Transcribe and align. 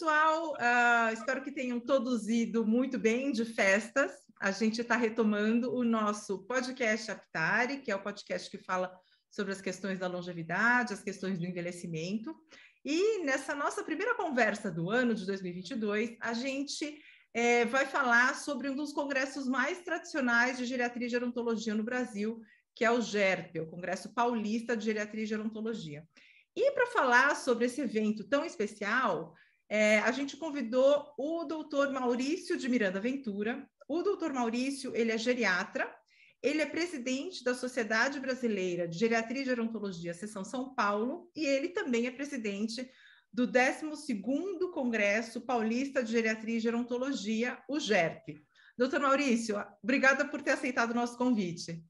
pessoal. 0.00 0.54
Uh, 0.54 1.12
espero 1.12 1.42
que 1.42 1.52
tenham 1.52 1.78
todos 1.78 2.26
ido 2.26 2.66
muito 2.66 2.98
bem 2.98 3.30
de 3.32 3.44
festas. 3.44 4.10
A 4.40 4.50
gente 4.50 4.80
está 4.80 4.96
retomando 4.96 5.74
o 5.74 5.84
nosso 5.84 6.38
podcast 6.46 7.10
Aptari, 7.10 7.82
que 7.82 7.90
é 7.90 7.96
o 7.96 8.02
podcast 8.02 8.50
que 8.50 8.56
fala 8.56 8.90
sobre 9.30 9.52
as 9.52 9.60
questões 9.60 9.98
da 9.98 10.06
longevidade, 10.06 10.94
as 10.94 11.02
questões 11.02 11.38
do 11.38 11.44
envelhecimento. 11.44 12.34
E 12.82 13.22
nessa 13.26 13.54
nossa 13.54 13.84
primeira 13.84 14.14
conversa 14.14 14.70
do 14.70 14.88
ano 14.88 15.14
de 15.14 15.26
2022, 15.26 16.16
a 16.18 16.32
gente 16.32 16.98
é, 17.34 17.66
vai 17.66 17.84
falar 17.84 18.34
sobre 18.36 18.70
um 18.70 18.74
dos 18.74 18.94
congressos 18.94 19.46
mais 19.46 19.82
tradicionais 19.82 20.56
de 20.56 20.64
geriatria 20.64 21.08
e 21.08 21.10
gerontologia 21.10 21.74
no 21.74 21.84
Brasil, 21.84 22.40
que 22.74 22.86
é 22.86 22.90
o 22.90 23.02
GERP, 23.02 23.60
o 23.60 23.66
Congresso 23.66 24.14
Paulista 24.14 24.74
de 24.74 24.86
Geriatria 24.86 25.24
e 25.24 25.26
Gerontologia. 25.26 26.08
E 26.56 26.72
para 26.72 26.86
falar 26.86 27.36
sobre 27.36 27.66
esse 27.66 27.82
evento 27.82 28.24
tão 28.24 28.46
especial, 28.46 29.34
é, 29.70 30.00
a 30.00 30.10
gente 30.10 30.36
convidou 30.36 31.14
o 31.16 31.44
doutor 31.44 31.92
Maurício 31.92 32.56
de 32.56 32.68
Miranda 32.68 32.98
Ventura. 32.98 33.64
O 33.88 34.02
doutor 34.02 34.32
Maurício, 34.32 34.94
ele 34.96 35.12
é 35.12 35.16
geriatra, 35.16 35.88
ele 36.42 36.60
é 36.60 36.66
presidente 36.66 37.44
da 37.44 37.54
Sociedade 37.54 38.18
Brasileira 38.18 38.88
de 38.88 38.98
Geriatria 38.98 39.42
e 39.42 39.44
Gerontologia, 39.44 40.12
Seção 40.12 40.44
São 40.44 40.74
Paulo, 40.74 41.30
e 41.36 41.46
ele 41.46 41.68
também 41.68 42.08
é 42.08 42.10
presidente 42.10 42.90
do 43.32 43.46
12º 43.46 44.72
Congresso 44.72 45.40
Paulista 45.42 46.02
de 46.02 46.10
Geriatria 46.10 46.56
e 46.56 46.60
Gerontologia, 46.60 47.56
o 47.68 47.78
GERP. 47.78 48.42
Doutor 48.76 48.98
Maurício, 48.98 49.56
obrigada 49.84 50.24
por 50.24 50.42
ter 50.42 50.52
aceitado 50.52 50.90
o 50.90 50.94
nosso 50.94 51.16
convite. 51.16 51.84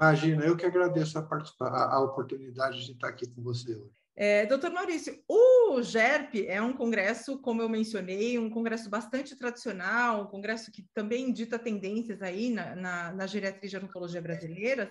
Imagina, 0.00 0.46
eu 0.46 0.56
que 0.56 0.64
agradeço 0.64 1.18
a, 1.18 1.28
a, 1.60 1.96
a 1.96 2.00
oportunidade 2.00 2.82
de 2.86 2.92
estar 2.92 3.08
aqui 3.08 3.28
com 3.28 3.42
você 3.42 3.74
hoje. 3.74 3.97
É, 4.20 4.44
doutor 4.46 4.72
Maurício, 4.72 5.22
o 5.28 5.80
GERP 5.80 6.44
é 6.48 6.60
um 6.60 6.72
congresso, 6.72 7.38
como 7.38 7.62
eu 7.62 7.68
mencionei, 7.68 8.36
um 8.36 8.50
congresso 8.50 8.90
bastante 8.90 9.36
tradicional, 9.36 10.22
um 10.22 10.26
congresso 10.26 10.72
que 10.72 10.84
também 10.92 11.32
dita 11.32 11.56
tendências 11.56 12.20
aí 12.20 12.50
na, 12.50 12.74
na, 12.74 13.12
na 13.12 13.26
geriatria 13.28 13.68
e 13.68 13.70
gerontologia 13.70 14.20
brasileiras. 14.20 14.90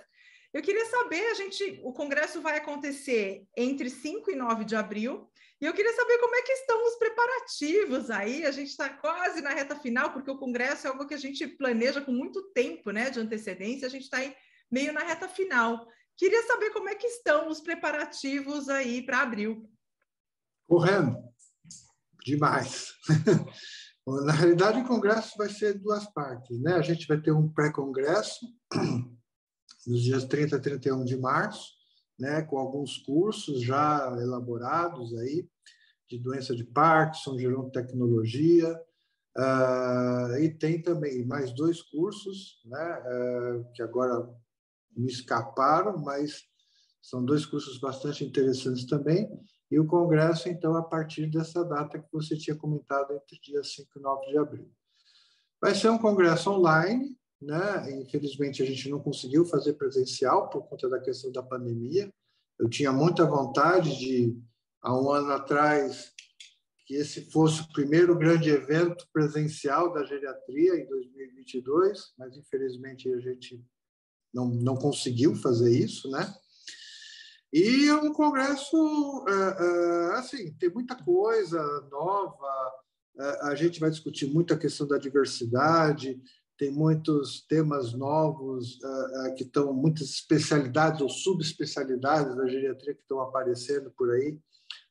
Eu 0.54 0.62
queria 0.62 0.86
saber, 0.86 1.26
a 1.26 1.34
gente, 1.34 1.82
o 1.84 1.92
congresso 1.92 2.42
vai 2.42 2.56
acontecer 2.56 3.44
entre 3.58 3.90
5 3.90 4.32
e 4.32 4.36
9 4.38 4.64
de 4.64 4.78
abril, 4.78 5.30
e 5.60 5.66
eu 5.66 5.74
queria 5.74 5.94
saber 5.94 6.20
como 6.20 6.34
é 6.34 6.42
que 6.44 6.54
estão 6.54 6.88
os 6.88 6.96
preparativos 6.96 8.10
aí. 8.10 8.46
A 8.46 8.52
gente 8.52 8.70
está 8.70 8.88
quase 8.88 9.42
na 9.42 9.50
reta 9.50 9.76
final, 9.76 10.14
porque 10.14 10.32
o 10.32 10.38
congresso 10.38 10.88
é 10.88 10.90
algo 10.90 11.06
que 11.06 11.16
a 11.16 11.20
gente 11.20 11.46
planeja 11.46 12.00
com 12.00 12.14
muito 12.14 12.44
tempo 12.54 12.92
né, 12.92 13.10
de 13.10 13.20
antecedência, 13.20 13.88
a 13.88 13.92
gente 13.92 14.04
está 14.04 14.20
aí 14.20 14.34
meio 14.72 14.94
na 14.94 15.02
reta 15.02 15.28
final. 15.28 15.86
Queria 16.18 16.46
saber 16.48 16.72
como 16.72 16.90
é 16.90 16.96
que 16.96 17.08
estão 17.08 17.48
os 17.48 17.62
preparativos 17.62 18.70
aí 18.70 19.06
para 19.06 19.22
abril. 19.22 19.70
Correndo. 20.68 21.18
Demais. 22.26 22.94
Na 24.26 24.32
realidade, 24.32 24.80
o 24.80 24.88
congresso 24.88 25.38
vai 25.38 25.50
ser 25.50 25.78
duas 25.80 26.06
partes. 26.14 26.60
Né? 26.62 26.74
A 26.74 26.82
gente 26.82 27.06
vai 27.08 27.20
ter 27.22 27.32
um 27.32 27.48
pré-congresso 27.48 28.46
nos 29.86 30.02
dias 30.02 30.26
30 30.26 30.56
e 30.56 30.62
31 30.62 31.06
de 31.06 31.18
março, 31.18 31.78
né, 32.20 32.42
com 32.42 32.58
alguns 32.58 32.98
cursos 32.98 33.62
já 33.62 34.08
elaborados 34.20 35.16
aí 35.20 35.48
de 36.10 36.18
doença 36.18 36.56
de 36.56 36.64
Parkinson, 36.64 37.38
gerontecnologia, 37.38 38.74
uh, 39.38 40.38
e 40.40 40.50
tem 40.58 40.82
também 40.82 41.26
mais 41.26 41.54
dois 41.54 41.82
cursos, 41.82 42.62
né, 42.66 43.00
uh, 43.00 43.72
que 43.74 43.84
agora 43.84 44.28
me 45.00 45.12
escaparam, 45.12 45.98
mas 45.98 46.44
são 47.02 47.24
dois 47.24 47.46
cursos 47.46 47.80
bastante 47.80 48.26
interessantes 48.26 48.86
também. 48.86 49.30
E 49.70 49.80
o 49.80 49.86
congresso, 49.86 50.50
então, 50.50 50.76
a 50.76 50.84
partir 50.84 51.28
dessa 51.28 51.64
data 51.64 52.00
que 52.00 52.08
você 52.12 52.38
tinha 52.38 52.56
comentado, 52.56 53.14
entre 53.14 53.40
dia 53.42 53.64
5 53.64 53.90
e 53.98 54.02
9 54.02 54.28
de 54.28 54.38
abril. 54.38 54.72
Vai 55.62 55.76
ser 55.76 55.90
um 55.90 55.98
congresso 55.98 56.52
online, 56.52 57.18
né? 57.42 57.92
Infelizmente, 58.02 58.64
a 58.64 58.66
gente 58.66 58.90
não 58.90 59.00
conseguiu 59.00 59.46
fazer 59.46 59.74
presencial 59.74 60.50
por 60.50 60.68
conta 60.68 60.90
da 60.90 61.00
questão 61.00 61.32
da 61.32 61.44
pandemia. 61.44 62.12
Eu 62.58 62.70
tinha 62.70 62.92
muita 62.92 63.26
vontade 63.26 63.98
de, 63.98 64.38
há 64.82 64.98
um 64.98 65.12
ano 65.12 65.32
atrás, 65.32 66.14
que 66.86 66.96
esse 66.96 67.30
fosse 67.30 67.62
o 67.62 67.74
primeiro 67.74 68.18
grande 68.18 68.50
evento 68.50 69.06
presencial 69.12 69.92
da 69.92 70.06
geriatria 70.06 70.76
em 70.76 70.88
2022, 70.88 72.14
mas 72.18 72.38
infelizmente 72.38 73.12
a 73.12 73.20
gente 73.20 73.62
não, 74.34 74.48
não 74.48 74.76
conseguiu 74.76 75.36
fazer 75.36 75.72
isso, 75.72 76.10
né? 76.10 76.34
E 77.52 77.88
é 77.88 77.96
um 77.96 78.12
congresso, 78.12 79.26
é, 79.28 79.32
é, 79.34 80.14
assim, 80.16 80.54
tem 80.60 80.70
muita 80.70 80.96
coisa 80.96 81.60
nova, 81.90 82.72
é, 83.20 83.48
a 83.48 83.56
gente 83.56 83.80
vai 83.80 83.90
discutir 83.90 84.28
muito 84.28 84.54
a 84.54 84.58
questão 84.58 84.86
da 84.86 84.98
diversidade, 84.98 86.22
tem 86.58 86.72
muitos 86.72 87.46
temas 87.48 87.94
novos 87.94 88.80
que 89.38 89.44
estão, 89.44 89.72
muitas 89.74 90.10
especialidades 90.10 91.02
ou 91.02 91.10
subespecialidades 91.10 92.36
da 92.36 92.48
geriatria 92.48 92.96
que 92.96 93.02
estão 93.02 93.22
aparecendo 93.22 93.92
por 93.96 94.10
aí, 94.12 94.40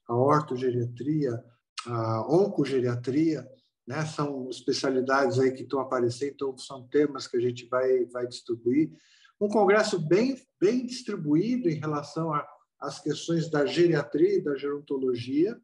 a 0.08 0.14
ortogeriatria, 0.14 1.42
a 1.84 2.32
oncogeriatria, 2.32 3.44
né? 3.86 4.06
são 4.06 4.48
especialidades 4.48 5.40
aí 5.40 5.50
que 5.50 5.62
estão 5.62 5.80
aparecendo, 5.80 6.32
então 6.34 6.56
são 6.56 6.86
temas 6.86 7.26
que 7.26 7.36
a 7.36 7.40
gente 7.40 7.66
vai, 7.68 8.04
vai 8.06 8.28
distribuir 8.28 8.92
um 9.40 9.48
congresso 9.48 9.98
bem, 9.98 10.36
bem 10.60 10.86
distribuído 10.86 11.68
em 11.68 11.74
relação 11.74 12.32
às 12.80 13.00
questões 13.00 13.50
da 13.50 13.66
geriatria 13.66 14.38
e 14.38 14.42
da 14.42 14.56
gerontologia, 14.56 15.58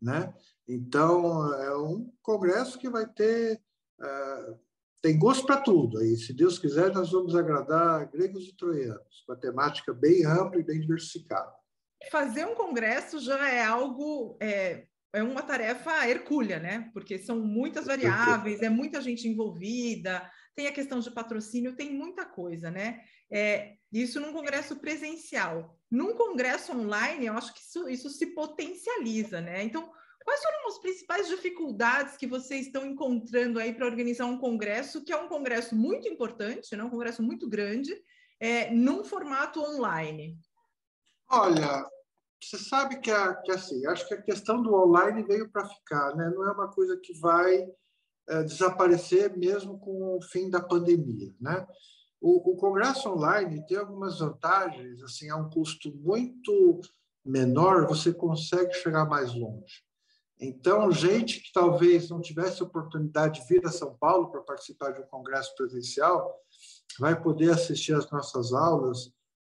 né? 0.00 0.32
Então, 0.68 1.52
é 1.54 1.76
um 1.76 2.12
congresso 2.22 2.78
que 2.78 2.88
vai 2.88 3.06
ter... 3.06 3.60
Uh, 4.00 4.58
tem 5.02 5.18
gosto 5.18 5.46
para 5.46 5.60
tudo. 5.60 5.98
Aí, 5.98 6.16
se 6.16 6.32
Deus 6.32 6.58
quiser, 6.58 6.92
nós 6.92 7.12
vamos 7.12 7.34
agradar 7.36 8.10
gregos 8.10 8.48
e 8.48 8.56
troianos, 8.56 9.22
com 9.26 9.32
a 9.32 9.36
temática 9.36 9.92
bem 9.92 10.24
ampla 10.24 10.60
e 10.60 10.64
bem 10.64 10.80
diversificada. 10.80 11.52
Fazer 12.10 12.44
um 12.44 12.54
congresso 12.54 13.20
já 13.20 13.48
é 13.48 13.64
algo... 13.64 14.36
É 14.40 14.86
é 15.16 15.22
uma 15.22 15.42
tarefa 15.42 16.06
hercúlea, 16.06 16.58
né? 16.58 16.90
Porque 16.92 17.18
são 17.18 17.40
muitas 17.40 17.86
variáveis, 17.86 18.60
é 18.60 18.68
muita 18.68 19.00
gente 19.00 19.26
envolvida, 19.26 20.30
tem 20.54 20.66
a 20.66 20.72
questão 20.72 20.98
de 21.00 21.10
patrocínio, 21.10 21.74
tem 21.74 21.90
muita 21.94 22.26
coisa, 22.26 22.70
né? 22.70 23.00
É, 23.30 23.76
isso 23.92 24.20
num 24.20 24.32
congresso 24.32 24.76
presencial. 24.76 25.78
Num 25.90 26.14
congresso 26.14 26.72
online, 26.72 27.26
eu 27.26 27.34
acho 27.34 27.54
que 27.54 27.60
isso, 27.60 27.88
isso 27.88 28.10
se 28.10 28.26
potencializa, 28.34 29.40
né? 29.40 29.62
Então, 29.62 29.90
quais 30.24 30.42
foram 30.42 30.68
as 30.68 30.78
principais 30.78 31.28
dificuldades 31.28 32.16
que 32.16 32.26
vocês 32.26 32.66
estão 32.66 32.84
encontrando 32.84 33.60
aí 33.60 33.72
para 33.72 33.86
organizar 33.86 34.26
um 34.26 34.38
congresso, 34.38 35.04
que 35.04 35.12
é 35.12 35.16
um 35.16 35.28
congresso 35.28 35.76
muito 35.76 36.08
importante, 36.08 36.74
né? 36.76 36.82
um 36.82 36.90
congresso 36.90 37.22
muito 37.22 37.48
grande, 37.48 37.94
é, 38.40 38.70
num 38.72 39.04
formato 39.04 39.60
online? 39.60 40.36
Olha, 41.30 41.88
você 42.42 42.58
sabe 42.58 43.00
que, 43.00 43.10
a, 43.10 43.34
que 43.34 43.52
assim, 43.52 43.86
acho 43.86 44.06
que 44.06 44.14
a 44.14 44.22
questão 44.22 44.60
do 44.60 44.74
online 44.74 45.22
veio 45.22 45.48
para 45.48 45.68
ficar, 45.68 46.14
né? 46.16 46.30
Não 46.34 46.48
é 46.48 46.52
uma 46.52 46.68
coisa 46.72 46.96
que 46.96 47.18
vai 47.18 47.64
é, 48.28 48.42
desaparecer 48.42 49.36
mesmo 49.36 49.78
com 49.78 50.16
o 50.16 50.22
fim 50.22 50.50
da 50.50 50.60
pandemia, 50.60 51.32
né? 51.40 51.66
O, 52.20 52.52
o, 52.52 52.56
Congresso 52.56 53.10
Online 53.10 53.64
tem 53.66 53.76
algumas 53.76 54.18
vantagens, 54.18 55.02
assim, 55.02 55.28
a 55.28 55.36
um 55.36 55.50
custo 55.50 55.94
muito 55.96 56.80
menor, 57.24 57.86
você 57.86 58.12
consegue 58.12 58.72
chegar 58.74 59.04
mais 59.04 59.34
longe. 59.34 59.84
Então, 60.40 60.90
gente 60.92 61.40
que 61.40 61.52
talvez 61.52 62.10
não 62.10 62.20
tivesse 62.20 62.62
oportunidade 62.62 63.40
de 63.40 63.46
vir 63.48 63.66
a 63.66 63.72
São 63.72 63.96
Paulo 63.96 64.30
para 64.30 64.42
participar 64.42 64.92
de 64.92 65.00
um 65.00 65.06
congresso 65.06 65.54
presencial, 65.56 66.34
vai 66.98 67.20
poder 67.20 67.50
assistir 67.50 67.94
às 67.94 68.10
nossas 68.10 68.52
aulas 68.52 69.10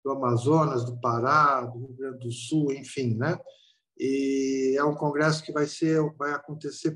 do 0.03 0.11
Amazonas, 0.11 0.85
do 0.85 0.99
Pará, 0.99 1.61
do 1.61 1.79
Rio 1.79 1.95
Grande 1.95 2.19
do 2.19 2.31
Sul, 2.31 2.71
enfim, 2.71 3.15
né? 3.15 3.37
E 3.97 4.75
é 4.77 4.83
um 4.83 4.95
congresso 4.95 5.43
que 5.43 5.51
vai 5.51 5.65
ser, 5.65 6.01
vai 6.15 6.31
acontecer 6.31 6.95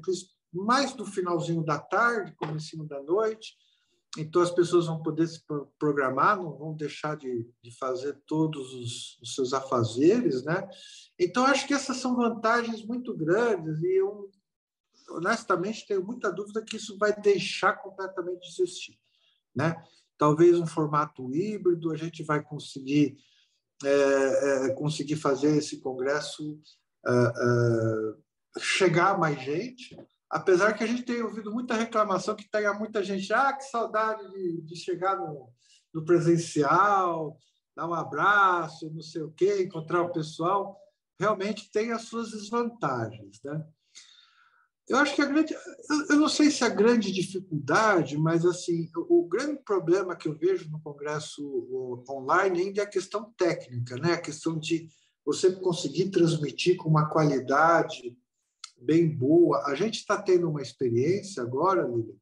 mais 0.53 0.95
no 0.95 1.05
finalzinho 1.05 1.63
da 1.63 1.77
tarde, 1.77 2.35
comecinho 2.35 2.85
da 2.85 3.01
noite, 3.01 3.57
então, 4.17 4.43
as 4.43 4.51
pessoas 4.51 4.85
vão 4.85 5.01
poder 5.01 5.27
se 5.27 5.41
programar, 5.79 6.37
não 6.37 6.55
vão 6.55 6.75
deixar 6.75 7.17
de, 7.17 7.49
de 7.63 7.75
fazer 7.77 8.13
todos 8.27 8.73
os, 8.73 9.19
os, 9.21 9.33
seus 9.33 9.53
afazeres, 9.53 10.43
né? 10.43 10.69
Então, 11.19 11.45
acho 11.45 11.65
que 11.65 11.73
essas 11.73 11.97
são 11.97 12.15
vantagens 12.15 12.85
muito 12.85 13.15
grandes 13.15 13.81
e 13.81 13.99
eu, 13.99 14.29
honestamente, 15.09 15.87
tenho 15.87 16.05
muita 16.05 16.31
dúvida 16.31 16.63
que 16.63 16.75
isso 16.75 16.95
vai 16.99 17.19
deixar 17.21 17.73
completamente 17.73 18.41
de 18.41 18.61
existir, 18.61 18.99
né? 19.55 19.83
Talvez 20.15 20.59
um 20.59 20.67
formato 20.67 21.33
híbrido, 21.33 21.91
a 21.91 21.97
gente 21.97 22.21
vai 22.21 22.43
conseguir, 22.43 23.17
é, 23.83 24.67
é, 24.67 24.73
conseguir 24.75 25.15
fazer 25.15 25.57
esse 25.57 25.79
congresso 25.81 26.61
é, 27.05 28.59
chegar 28.59 29.15
a 29.15 29.17
mais 29.17 29.41
gente, 29.41 29.97
apesar 30.33 30.73
que 30.73 30.83
a 30.83 30.87
gente 30.87 31.03
tem 31.03 31.21
ouvido 31.21 31.51
muita 31.51 31.75
reclamação 31.75 32.35
que 32.35 32.49
tenha 32.49 32.73
muita 32.73 33.03
gente, 33.03 33.31
ah, 33.31 33.53
que 33.53 33.63
saudade 33.65 34.27
de, 34.31 34.61
de 34.61 34.75
chegar 34.75 35.15
no, 35.15 35.49
no, 35.93 36.03
presencial, 36.03 37.37
dar 37.75 37.87
um 37.87 37.93
abraço, 37.93 38.91
não 38.91 39.01
sei 39.01 39.21
o 39.21 39.31
quê, 39.31 39.63
encontrar 39.63 40.01
o 40.01 40.11
pessoal, 40.11 40.75
realmente 41.19 41.71
tem 41.71 41.91
as 41.91 42.03
suas 42.03 42.31
desvantagens, 42.31 43.39
né? 43.43 43.63
eu 44.87 44.97
acho 44.97 45.15
que 45.15 45.21
a 45.21 45.25
grande, 45.25 45.55
eu 46.09 46.17
não 46.17 46.27
sei 46.27 46.51
se 46.51 46.63
a 46.63 46.69
grande 46.69 47.11
dificuldade, 47.11 48.17
mas 48.17 48.45
assim, 48.45 48.89
o, 48.95 49.25
grande 49.27 49.61
problema 49.63 50.15
que 50.15 50.27
eu 50.27 50.37
vejo 50.37 50.69
no 50.69 50.81
congresso 50.81 51.41
online 52.09 52.61
ainda 52.61 52.81
é 52.81 52.83
a 52.83 52.89
questão 52.89 53.33
técnica, 53.37 53.95
né? 53.95 54.13
A 54.13 54.21
questão 54.21 54.59
de 54.59 54.89
você 55.25 55.51
conseguir 55.51 56.09
transmitir 56.09 56.75
com 56.75 56.89
uma 56.89 57.09
qualidade 57.09 58.17
bem 58.83 59.09
boa. 59.09 59.63
A 59.65 59.75
gente 59.75 59.95
está 59.95 60.21
tendo 60.21 60.49
uma 60.49 60.61
experiência 60.61 61.41
agora, 61.41 61.87
Lívia, 61.87 62.15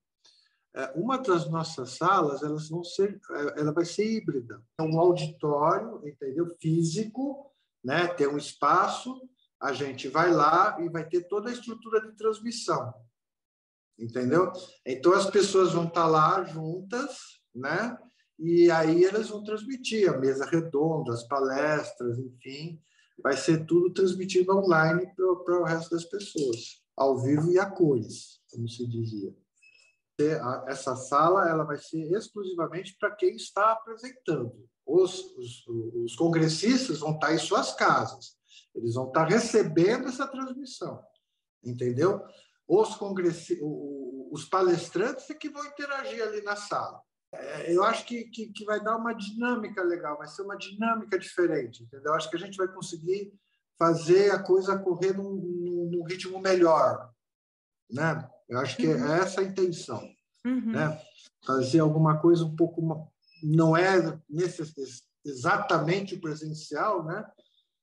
é, 0.74 0.90
uma 0.96 1.18
das 1.18 1.50
nossas 1.50 1.98
salas 1.98 2.44
elas 2.44 2.70
vão 2.70 2.84
ser 2.84 3.20
é, 3.32 3.60
ela 3.60 3.74
vai 3.74 3.84
ser 3.84 4.06
híbrida. 4.06 4.64
É 4.80 4.84
um 4.84 4.98
auditório 5.00 6.02
entendeu? 6.08 6.48
Físico 6.62 7.52
né? 7.84 8.08
Tem 8.08 8.28
um 8.28 8.38
espaço 8.38 9.22
a 9.60 9.74
gente 9.74 10.08
vai 10.08 10.32
lá 10.32 10.78
e 10.80 10.90
vai 10.90 11.08
ter 11.08 11.28
toda 11.28 11.50
a 11.50 11.54
estrutura 11.54 12.02
de 12.02 12.16
transmissão 12.16 12.94
entendeu? 14.00 14.52
Então 14.86 15.14
as 15.14 15.30
pessoas 15.30 15.74
vão 15.74 15.88
estar 15.88 16.04
tá 16.04 16.08
lá 16.08 16.44
juntas 16.46 17.42
né? 17.54 17.98
E 18.40 18.72
aí 18.72 19.04
elas 19.04 19.28
vão 19.28 19.44
transmitir 19.44 20.10
a 20.10 20.18
mesa 20.18 20.46
redonda 20.46 21.14
as 21.14 21.28
palestras 21.28 22.18
enfim 22.18 22.82
vai 23.24 23.38
ser 23.38 23.66
tudo 23.66 23.94
transmitido 23.94 24.52
online 24.58 25.08
para 25.16 25.60
o 25.60 25.64
resto 25.64 25.92
das 25.92 26.06
pessoas 26.06 26.82
ao 26.96 27.18
vivo 27.18 27.52
e 27.52 27.60
a 27.60 27.70
cores 27.70 28.42
como 28.52 28.68
se 28.68 28.88
dizia 28.88 29.34
essa 30.68 30.96
sala 30.96 31.50
ela 31.50 31.64
vai 31.64 31.78
ser 31.78 32.12
exclusivamente 32.12 32.96
para 33.00 33.16
quem 33.16 33.36
está 33.36 33.72
apresentando. 33.72 34.70
Os, 34.86 35.20
os, 35.38 35.68
os, 35.68 36.16
congressistas 36.16 37.00
vão 37.00 37.12
estar 37.12 37.34
em 37.34 37.38
suas 37.38 37.74
casas, 37.74 38.36
eles 38.76 38.96
vão 38.96 39.08
estar 39.08 39.26
recebendo 39.26 40.08
essa 40.08 40.28
transmissão, 40.28 41.02
entendeu? 41.64 42.22
Os, 42.68 42.96
congressi 42.96 43.60
os 43.62 44.46
palestrantes 44.46 45.30
é 45.30 45.34
que 45.34 45.50
vão 45.50 45.66
interagir 45.66 46.22
ali 46.24 46.42
na 46.42 46.56
sala. 46.56 47.02
É, 47.34 47.74
eu 47.74 47.84
acho 47.84 48.06
que, 48.06 48.26
que, 48.26 48.48
que, 48.48 48.66
vai 48.66 48.84
dar 48.84 48.98
uma 48.98 49.14
dinâmica 49.14 49.82
legal, 49.82 50.18
vai 50.18 50.28
ser 50.28 50.42
uma 50.42 50.58
dinâmica 50.58 51.18
diferente, 51.18 51.84
entendeu? 51.84 52.12
Eu 52.12 52.16
acho 52.16 52.30
que 52.30 52.36
a 52.36 52.40
gente 52.40 52.58
vai 52.58 52.68
conseguir 52.68 53.34
fazer 53.78 54.32
a 54.32 54.44
coisa 54.44 54.78
correr 54.78 55.14
num, 55.14 55.36
num, 55.92 56.04
ritmo 56.04 56.40
melhor, 56.40 57.10
né? 57.90 58.30
Eu 58.50 58.60
acho 58.60 58.76
que 58.76 58.86
é 58.86 58.96
uhum. 58.96 59.14
essa 59.14 59.42
a 59.42 59.44
intenção. 59.44 60.02
Uhum. 60.46 60.72
Né? 60.72 61.02
Fazer 61.46 61.80
alguma 61.80 62.20
coisa 62.20 62.44
um 62.44 62.56
pouco. 62.56 63.10
Não 63.42 63.76
é 63.78 63.96
exatamente 65.24 66.18
presencial, 66.18 67.06
né? 67.06 67.26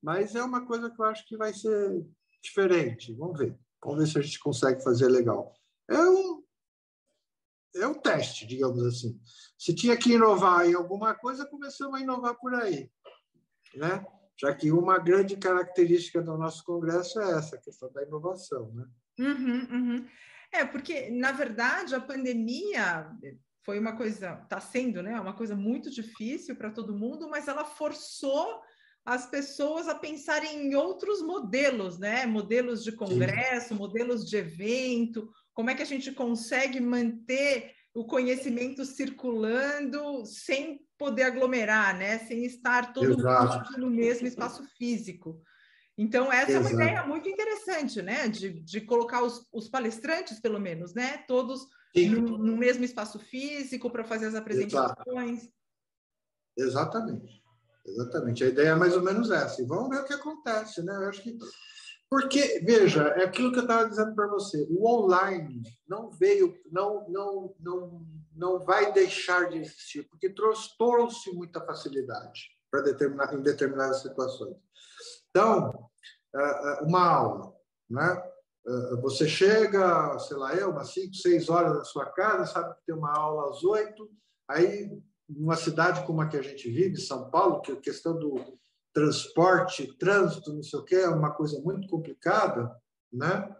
mas 0.03 0.35
é 0.35 0.43
uma 0.43 0.65
coisa 0.67 0.91
que 0.91 1.01
eu 1.01 1.05
acho 1.07 1.27
que 1.27 1.37
vai 1.37 1.53
ser 1.53 2.05
diferente. 2.43 3.13
Vamos 3.15 3.39
ver. 3.39 3.59
Vamos 3.83 3.99
ver 4.01 4.07
se 4.07 4.19
a 4.19 4.23
gente 4.23 4.39
consegue 4.39 4.83
fazer 4.83 5.09
legal. 5.09 5.53
É 5.89 6.01
um, 6.01 6.43
é 7.75 7.87
um 7.87 7.95
teste, 7.95 8.47
digamos 8.47 8.85
assim. 8.85 9.21
Se 9.59 9.75
tinha 9.75 9.97
que 9.97 10.13
inovar 10.13 10.67
em 10.67 10.75
alguma 10.75 11.15
coisa, 11.15 11.47
começamos 11.47 11.99
a 11.99 12.03
inovar 12.03 12.35
por 12.37 12.55
aí. 12.55 12.91
Né? 13.75 14.05
Já 14.37 14.55
que 14.55 14.71
uma 14.71 14.99
grande 14.99 15.37
característica 15.37 16.23
do 16.23 16.37
nosso 16.39 16.65
congresso 16.65 17.21
é 17.21 17.39
essa, 17.39 17.57
a 17.57 17.61
questão 17.61 17.93
da 17.93 18.03
inovação. 18.03 18.73
Né? 18.73 18.87
Uhum, 19.19 19.69
uhum. 19.71 20.07
É, 20.53 20.65
porque, 20.65 21.11
na 21.11 21.33
verdade, 21.33 21.95
a 21.95 22.01
pandemia 22.01 23.11
foi 23.65 23.79
uma 23.79 23.97
coisa, 23.97 24.41
está 24.43 24.61
sendo, 24.61 25.03
né, 25.03 25.21
uma 25.21 25.35
coisa 25.35 25.55
muito 25.55 25.91
difícil 25.91 26.57
para 26.57 26.71
todo 26.71 26.97
mundo, 26.97 27.29
mas 27.29 27.49
ela 27.49 27.65
forçou 27.65 28.63
as 29.09 29.25
pessoas 29.25 29.89
a 29.89 29.95
pensarem 29.95 30.67
em 30.67 30.75
outros 30.75 31.23
modelos, 31.23 31.99
né? 31.99 32.27
Modelos 32.27 32.85
de 32.85 32.93
congresso, 32.93 33.69
Sim. 33.69 33.75
modelos 33.77 34.29
de 34.29 34.37
evento, 34.37 35.31
como 35.55 35.71
é 35.71 35.75
que 35.75 35.83
a 35.83 35.87
gente 35.87 36.13
consegue 36.13 36.79
manter 36.79 37.73
o 37.95 38.05
conhecimento 38.05 38.85
circulando 38.85 40.27
sem 40.27 40.87
poder 40.99 41.23
aglomerar, 41.23 41.97
né? 41.97 42.19
Sem 42.19 42.45
estar 42.45 42.93
todo 42.93 43.17
mundo 43.17 43.79
no 43.79 43.91
mesmo 43.91 44.27
espaço 44.27 44.63
físico. 44.77 45.41
Então, 45.97 46.31
essa 46.31 46.53
Exato. 46.53 46.67
é 46.67 46.69
uma 46.69 46.83
ideia 46.83 47.07
muito 47.07 47.31
interessante, 47.31 48.03
né? 48.03 48.29
De, 48.29 48.61
de 48.61 48.83
colocar 48.83 49.23
os, 49.23 49.49
os 49.51 49.71
palestrantes, 49.71 50.39
pelo 50.39 50.61
menos, 50.61 50.93
né? 50.93 51.25
Todos 51.27 51.67
no, 51.97 52.37
no, 52.37 52.57
mesmo 52.59 52.85
espaço 52.85 53.19
físico 53.19 53.91
para 53.91 54.05
fazer 54.05 54.27
as 54.27 54.35
apresentações. 54.35 55.45
Exato. 55.45 55.55
Exatamente. 56.59 57.38
Exatamente. 57.91 58.45
A 58.45 58.49
ideia 58.49 58.69
é 58.69 58.75
mais 58.75 58.95
ou 58.95 59.03
menos 59.03 59.31
essa. 59.31 59.61
E 59.63 59.67
vamos 59.67 59.89
ver 59.89 60.03
o 60.03 60.05
que 60.05 60.15
acontece, 60.15 60.83
né? 60.83 60.95
Eu 60.95 61.09
acho 61.09 61.23
que. 61.23 61.37
Porque, 62.11 62.61
veja, 62.65 63.03
é 63.09 63.25
aquilo 63.25 63.53
que 63.53 63.59
eu 63.59 63.63
estava 63.63 63.89
dizendo 63.89 64.15
para 64.15 64.29
você. 64.29 64.67
O 64.71 64.89
online 64.89 65.63
não 65.87 66.11
veio, 66.11 66.55
não, 66.73 67.07
não, 67.09 67.55
não, 67.61 68.07
não 68.35 68.59
vai 68.61 68.93
deixar 68.93 69.51
de 69.51 69.59
existir, 69.59 70.09
porque 70.09 70.31
trouxe, 70.31 70.71
muita 71.35 71.61
facilidade 71.61 72.49
para 72.71 72.81
determinar, 72.81 73.35
em 73.35 73.43
determinadas 73.43 74.01
situações. 74.01 74.57
Então, 75.29 75.91
uma 76.83 77.05
aula, 77.07 77.55
né? 77.91 78.23
Você 79.03 79.27
chega, 79.27 80.19
sei 80.19 80.37
lá, 80.37 80.55
eu, 80.55 80.71
umas 80.71 80.93
5, 80.93 81.15
6 81.15 81.49
horas 81.49 81.75
na 81.75 81.85
sua 81.85 82.07
casa, 82.07 82.47
sabe 82.47 82.75
que 82.75 82.87
tem 82.87 82.95
uma 82.95 83.17
aula 83.17 83.51
às 83.51 83.65
8, 83.65 84.11
aí, 84.49 84.91
numa 85.29 85.57
cidade 85.57 86.05
como 86.07 86.21
a 86.21 86.27
que 86.27 86.37
a 86.37 86.43
gente 86.43 86.71
vive, 86.71 86.97
São 86.97 87.31
Paulo, 87.31 87.61
que 87.61 87.73
a 87.73 87.81
questão 87.81 88.19
do 88.19 88.59
transporte, 88.93 89.97
trânsito, 89.99 90.53
não 90.53 90.63
sei 90.63 90.79
o 90.79 90.85
quê, 90.85 90.97
é 90.97 91.09
uma 91.09 91.33
coisa 91.33 91.61
muito 91.61 91.87
complicada, 91.89 92.75
né? 93.13 93.55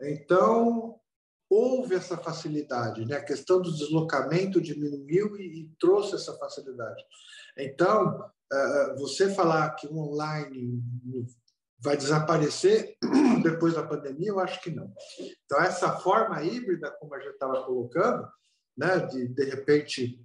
Então, 0.00 1.00
houve 1.48 1.94
essa 1.94 2.16
facilidade, 2.16 3.04
né? 3.04 3.16
A 3.16 3.24
questão 3.24 3.60
do 3.60 3.72
deslocamento 3.72 4.60
diminuiu 4.60 5.36
e, 5.36 5.62
e 5.62 5.70
trouxe 5.78 6.14
essa 6.14 6.36
facilidade. 6.38 7.02
Então, 7.58 8.20
uh, 8.52 8.96
você 8.98 9.34
falar 9.34 9.70
que 9.70 9.86
o 9.86 9.98
online 9.98 10.82
vai 11.80 11.96
desaparecer 11.96 12.96
depois 13.42 13.74
da 13.74 13.86
pandemia, 13.86 14.28
eu 14.28 14.38
acho 14.38 14.60
que 14.62 14.70
não. 14.70 14.92
Então, 15.44 15.60
essa 15.60 15.96
forma 15.96 16.42
híbrida, 16.42 16.90
como 17.00 17.14
a 17.14 17.18
gente 17.18 17.32
estava 17.32 17.64
colocando, 17.64 18.28
né, 18.76 18.98
de, 19.06 19.28
de 19.28 19.44
repente, 19.44 20.24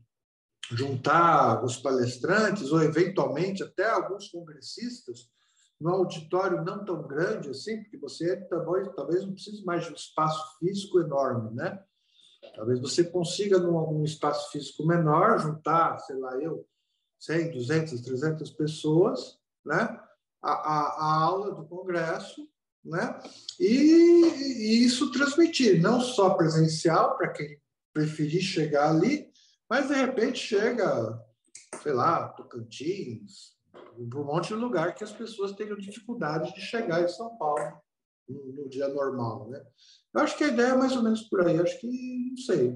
juntar 0.71 1.63
os 1.63 1.77
palestrantes, 1.77 2.71
ou 2.71 2.81
eventualmente 2.81 3.63
até 3.63 3.89
alguns 3.89 4.29
congressistas, 4.29 5.29
num 5.79 5.91
auditório 5.91 6.63
não 6.63 6.83
tão 6.83 7.05
grande 7.05 7.49
assim, 7.49 7.81
porque 7.83 7.97
você 7.97 8.37
talvez, 8.47 8.87
talvez 8.95 9.25
não 9.25 9.33
precise 9.33 9.63
mais 9.63 9.85
de 9.85 9.91
um 9.91 9.95
espaço 9.95 10.57
físico 10.59 10.99
enorme, 10.99 11.53
né? 11.53 11.83
Talvez 12.55 12.79
você 12.79 13.03
consiga, 13.03 13.57
num, 13.57 13.91
num 13.91 14.03
espaço 14.03 14.51
físico 14.51 14.85
menor, 14.85 15.39
juntar, 15.39 15.97
sei 15.99 16.15
lá, 16.17 16.35
eu, 16.37 16.65
100, 17.19 17.51
200, 17.51 18.01
300 18.01 18.51
pessoas, 18.51 19.37
né? 19.65 19.99
A, 20.41 20.51
a, 20.51 20.81
a 20.97 21.23
aula 21.23 21.55
do 21.55 21.65
congresso, 21.65 22.47
né? 22.83 23.19
E, 23.59 23.65
e, 23.65 24.85
isso 24.85 25.11
transmitir, 25.11 25.81
não 25.81 25.99
só 25.99 26.31
presencial, 26.35 27.17
para 27.17 27.29
quem 27.29 27.59
preferir 27.91 28.41
chegar 28.41 28.89
ali, 28.89 29.31
mas 29.69 29.87
de 29.87 29.93
repente 29.93 30.39
chega, 30.39 31.21
sei 31.81 31.93
lá, 31.93 32.29
Tocantins, 32.29 33.55
para 34.09 34.19
um 34.19 34.25
monte 34.25 34.47
de 34.47 34.55
lugar 34.55 34.93
que 34.93 35.03
as 35.03 35.11
pessoas 35.11 35.53
tenham 35.53 35.77
dificuldade 35.77 36.53
de 36.53 36.61
chegar 36.61 37.01
em 37.01 37.07
São 37.07 37.37
Paulo 37.37 37.81
no, 38.27 38.53
no 38.53 38.69
dia 38.69 38.87
normal, 38.87 39.49
né? 39.49 39.63
Eu 40.13 40.21
acho 40.21 40.37
que 40.37 40.43
a 40.43 40.47
ideia 40.47 40.69
é 40.69 40.77
mais 40.77 40.95
ou 40.95 41.03
menos 41.03 41.21
por 41.23 41.45
aí, 41.45 41.59
acho 41.59 41.79
que, 41.79 42.29
não 42.29 42.37
sei. 42.37 42.67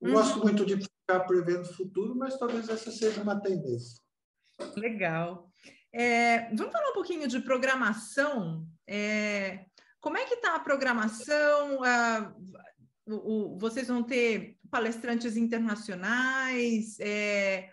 Eu 0.00 0.08
uhum. 0.08 0.14
gosto 0.14 0.38
muito 0.40 0.64
de 0.64 0.76
ficar 0.76 1.20
prevendo 1.20 1.62
o 1.62 1.74
futuro, 1.74 2.14
mas 2.14 2.38
talvez 2.38 2.68
essa 2.68 2.90
seja 2.90 3.22
uma 3.22 3.40
tendência. 3.40 4.00
Legal. 4.76 5.50
É, 5.92 6.54
vamos 6.54 6.72
falar 6.72 6.90
um 6.90 6.94
pouquinho 6.94 7.26
de 7.26 7.40
programação. 7.40 8.66
É, 8.86 9.64
como 10.00 10.18
é 10.18 10.24
que 10.24 10.34
está 10.34 10.54
a 10.54 10.60
programação? 10.60 11.82
Ah, 11.82 12.34
o, 13.06 13.56
vocês 13.58 13.88
vão 13.88 14.02
ter 14.02 14.58
palestrantes 14.70 15.36
internacionais? 15.36 16.98
É, 17.00 17.70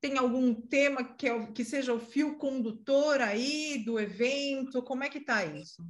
tem 0.00 0.16
algum 0.16 0.54
tema 0.54 1.04
que, 1.04 1.28
é, 1.28 1.46
que 1.52 1.64
seja 1.64 1.92
o 1.92 2.00
fio 2.00 2.38
condutor 2.38 3.20
aí 3.20 3.82
do 3.84 4.00
evento? 4.00 4.82
Como 4.82 5.04
é 5.04 5.10
que 5.10 5.18
está 5.18 5.44
isso? 5.44 5.82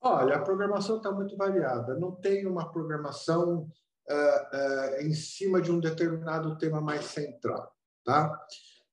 Olha, 0.00 0.36
a 0.36 0.42
programação 0.42 0.98
está 0.98 1.10
muito 1.10 1.36
variada. 1.36 1.98
Não 1.98 2.12
tem 2.12 2.46
uma 2.46 2.70
programação 2.70 3.68
uh, 4.08 5.00
uh, 5.00 5.02
em 5.02 5.12
cima 5.12 5.60
de 5.60 5.72
um 5.72 5.80
determinado 5.80 6.56
tema 6.58 6.80
mais 6.80 7.06
central. 7.06 7.74
Tá? 8.04 8.46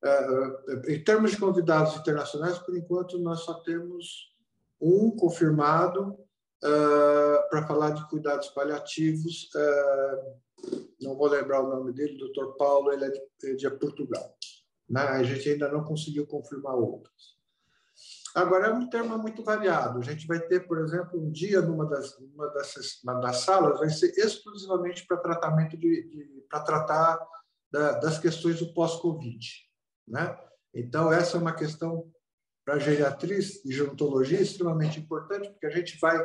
Uh, 0.03 0.89
em 0.89 1.03
termos 1.03 1.31
de 1.31 1.37
convidados 1.37 1.95
internacionais, 1.97 2.57
por 2.57 2.75
enquanto, 2.75 3.19
nós 3.19 3.41
só 3.41 3.53
temos 3.61 4.33
um 4.81 5.11
confirmado 5.11 6.17
para 7.49 7.67
falar 7.67 7.91
de 7.91 8.07
cuidados 8.09 8.49
paliativos. 8.49 9.49
não 11.01 11.15
vou 11.15 11.27
lembrar 11.27 11.61
o 11.61 11.69
nome 11.69 11.91
dele, 11.93 12.17
Dr. 12.17 12.55
Paulo, 12.57 12.91
ele 12.91 13.05
é 13.05 13.09
de, 13.09 13.21
é 13.43 13.53
de 13.55 13.69
Portugal. 13.71 14.35
Né? 14.89 15.01
A 15.01 15.23
gente 15.23 15.49
ainda 15.49 15.69
não 15.69 15.83
conseguiu 15.83 16.25
confirmar 16.25 16.75
outros. 16.75 17.33
Agora, 18.35 18.67
é 18.67 18.73
um 18.73 18.89
tema 18.89 19.17
muito 19.17 19.43
variado. 19.43 19.99
A 19.99 20.01
gente 20.01 20.25
vai 20.25 20.39
ter, 20.39 20.67
por 20.67 20.79
exemplo, 20.79 21.21
um 21.21 21.31
dia 21.31 21.61
numa 21.61 21.85
das, 21.85 22.17
uma 22.17 22.47
dessas, 22.49 22.99
uma 23.03 23.15
das 23.15 23.37
salas 23.37 23.79
vai 23.79 23.89
ser 23.89 24.11
exclusivamente 24.17 25.05
para 25.05 25.17
tratamento 25.17 25.77
de, 25.77 26.03
de 26.09 26.45
para 26.49 26.61
tratar 26.61 27.27
da, 27.71 27.93
das 27.99 28.17
questões 28.17 28.59
do 28.59 28.73
pós-Covid, 28.73 29.39
né? 30.07 30.37
Então, 30.73 31.13
essa 31.13 31.37
é 31.37 31.39
uma 31.39 31.53
questão 31.53 32.11
para 32.65 32.75
a 32.75 32.79
geriatria 32.79 33.37
e 33.37 33.71
gerontologia 33.71 34.41
extremamente 34.41 34.99
importante, 34.99 35.49
porque 35.49 35.67
a 35.67 35.71
gente 35.71 35.99
vai 35.99 36.17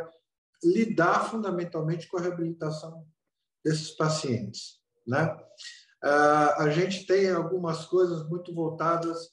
lidar 0.62 1.30
fundamentalmente 1.30 2.08
com 2.08 2.18
a 2.18 2.20
reabilitação 2.20 3.06
desses 3.64 3.90
pacientes, 3.90 4.78
né? 5.06 5.36
Uh, 6.04 6.62
a 6.62 6.70
gente 6.70 7.06
tem 7.06 7.28
algumas 7.30 7.84
coisas 7.86 8.28
muito 8.28 8.54
voltadas 8.54 9.24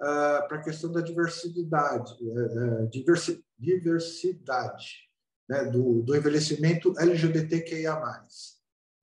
uh, 0.00 0.48
para 0.48 0.56
a 0.56 0.62
questão 0.62 0.90
da 0.90 1.02
diversidade, 1.02 2.14
uh, 2.22 2.88
diversi 2.88 3.44
diversidade 3.58 5.04
né, 5.48 5.64
do, 5.66 6.02
do 6.02 6.16
envelhecimento 6.16 6.94
LGBTQIA+. 6.98 8.22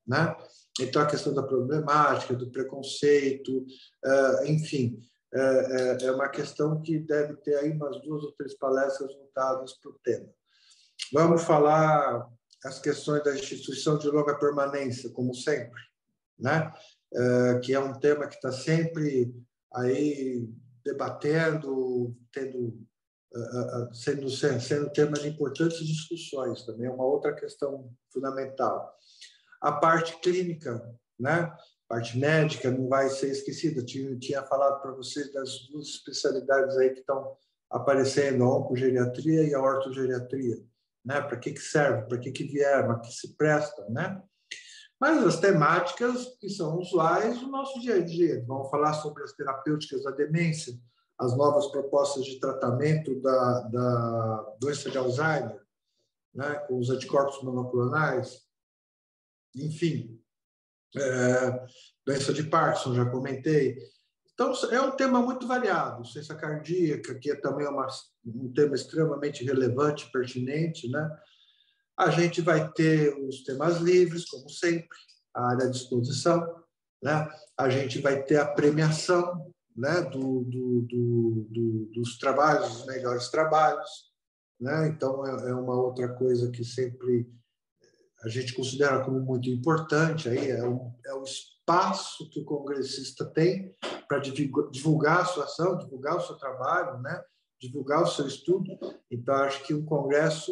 Né? 0.08 0.36
Então, 0.80 1.02
a 1.02 1.06
questão 1.06 1.34
da 1.34 1.44
problemática, 1.44 2.36
do 2.36 2.52
preconceito, 2.52 3.66
uh, 4.06 4.46
enfim, 4.46 5.00
é, 5.34 6.06
é 6.06 6.12
uma 6.12 6.28
questão 6.28 6.82
que 6.82 7.00
deve 7.00 7.38
ter 7.38 7.56
aí 7.56 7.72
umas 7.72 8.02
duas 8.02 8.24
ou 8.24 8.34
três 8.34 8.54
palestras 8.58 9.14
voltadas 9.16 9.74
para 9.74 9.92
o 9.92 10.00
tema. 10.04 10.30
Vamos 11.14 11.44
falar 11.44 12.30
as 12.64 12.80
questões 12.80 13.24
da 13.24 13.34
instituição 13.34 13.98
de 13.98 14.08
longa 14.08 14.38
permanência, 14.38 15.10
como 15.12 15.34
sempre, 15.34 15.80
né? 16.38 16.72
É, 17.14 17.60
que 17.60 17.74
é 17.74 17.80
um 17.80 18.00
tema 18.00 18.28
que 18.28 18.36
está 18.36 18.52
sempre 18.52 19.34
aí 19.74 20.48
debatendo, 20.86 22.16
tendo, 22.32 22.78
sendo, 23.94 24.30
sendo 24.30 24.92
tema 24.92 25.14
de 25.14 25.28
importantes 25.28 25.86
discussões 25.86 26.66
também, 26.66 26.88
é 26.88 26.92
uma 26.92 27.06
outra 27.06 27.34
questão 27.34 27.92
fundamental. 28.12 28.94
A 29.62 29.74
parte 29.74 30.20
clínica, 30.22 30.82
né? 31.20 31.54
parte 31.92 32.18
médica 32.18 32.72
não 32.72 32.88
vai 32.88 33.10
ser 33.10 33.30
esquecida. 33.32 33.82
Eu 33.82 34.20
tinha 34.20 34.42
falado 34.44 34.82
para 34.82 34.94
vocês 34.94 35.32
das 35.34 35.68
duas 35.70 35.88
especialidades 35.90 36.78
aí 36.78 36.92
que 36.92 37.02
estão 37.02 37.36
aparecendo, 37.70 38.46
a 38.46 38.58
oncogeriatria 38.58 39.44
e 39.44 39.54
a 39.54 39.62
ortogeriatria. 39.62 40.58
Né? 41.04 41.22
Para 41.22 41.38
que, 41.38 41.52
que 41.52 41.60
serve? 41.60 42.08
Para 42.08 42.18
que, 42.18 42.32
que 42.32 42.44
vieram? 42.44 42.92
A 42.92 43.00
que 43.00 43.12
se 43.12 43.36
presta? 43.36 43.86
Né? 43.90 44.22
Mas 45.00 45.26
as 45.26 45.40
temáticas 45.40 46.38
que 46.40 46.50
são 46.50 46.78
usuais 46.78 47.42
no 47.42 47.50
nosso 47.50 47.80
dia 47.80 47.96
a 47.96 48.06
dia. 48.06 48.44
Vamos 48.48 48.70
falar 48.70 48.94
sobre 48.94 49.24
as 49.24 49.34
terapêuticas 49.34 50.04
da 50.04 50.12
demência, 50.12 50.74
as 51.18 51.36
novas 51.36 51.68
propostas 51.68 52.26
de 52.26 52.40
tratamento 52.40 53.20
da, 53.22 53.62
da 53.62 54.56
doença 54.60 54.92
de 54.92 54.98
Alzheimer, 54.98 55.60
né? 56.34 56.56
com 56.68 56.78
os 56.78 56.90
anticorpos 56.90 57.42
monoclonais, 57.44 58.42
enfim, 59.56 60.22
é, 60.96 61.66
doença 62.06 62.34
de 62.34 62.44
Parkinson, 62.44 62.96
já 62.96 63.10
comentei. 63.10 63.78
Então, 64.34 64.54
é 64.72 64.82
um 64.82 64.92
tema 64.92 65.22
muito 65.22 65.48
variado. 65.48 66.06
Ciência 66.08 66.36
cardíaca, 66.36 67.16
que 67.16 67.32
é 67.32 67.36
também 67.36 67.68
uma, 67.68 67.88
um 68.26 68.52
tema 68.54 68.76
extremamente 68.76 69.44
relevante, 69.44 70.12
pertinente, 70.12 70.90
né? 70.90 71.10
A 71.98 72.10
gente 72.10 72.42
vai 72.42 72.72
ter 72.72 73.14
os 73.28 73.44
temas 73.44 73.78
livres, 73.78 74.26
como 74.26 74.50
sempre, 74.50 74.98
a 75.34 75.52
área 75.52 75.70
de 75.70 75.78
exposição, 75.78 76.64
né? 77.02 77.30
A 77.58 77.70
gente 77.70 78.00
vai 78.00 78.24
ter 78.24 78.38
a 78.38 78.46
premiação, 78.46 79.52
né? 79.76 80.02
Do, 80.02 80.44
do, 80.44 80.82
do, 80.82 81.48
do 81.50 81.92
dos 81.94 82.18
trabalhos, 82.18 82.70
dos 82.74 82.86
melhores 82.86 83.30
trabalhos, 83.30 84.12
né? 84.60 84.88
Então 84.88 85.26
é, 85.26 85.50
é 85.50 85.54
uma 85.54 85.76
outra 85.76 86.10
coisa 86.14 86.50
que 86.52 86.64
sempre 86.64 87.30
a 88.24 88.30
gente 88.30 88.54
considera 88.54 89.04
como 89.04 89.20
muito 89.20 89.50
importante 89.50 90.30
aí 90.30 90.52
é 90.52 90.64
o, 90.64 90.94
é 91.06 91.14
o 91.16 91.24
espaço 91.24 92.30
que 92.30 92.40
o 92.40 92.46
congressista 92.46 93.26
tem 93.26 93.76
para 94.08 94.20
divulgar 94.20 95.22
a 95.22 95.26
sua 95.26 95.46
ação, 95.46 95.78
divulgar 95.78 96.18
o 96.18 96.22
seu 96.22 96.36
trabalho, 96.36 97.00
né? 97.00 97.24
Divulgar 97.62 98.04
o 98.04 98.08
seu 98.08 98.28
estudo. 98.28 98.78
Então, 99.10 99.36
acho 99.36 99.64
que 99.64 99.74
o 99.74 99.86
congresso 99.86 100.52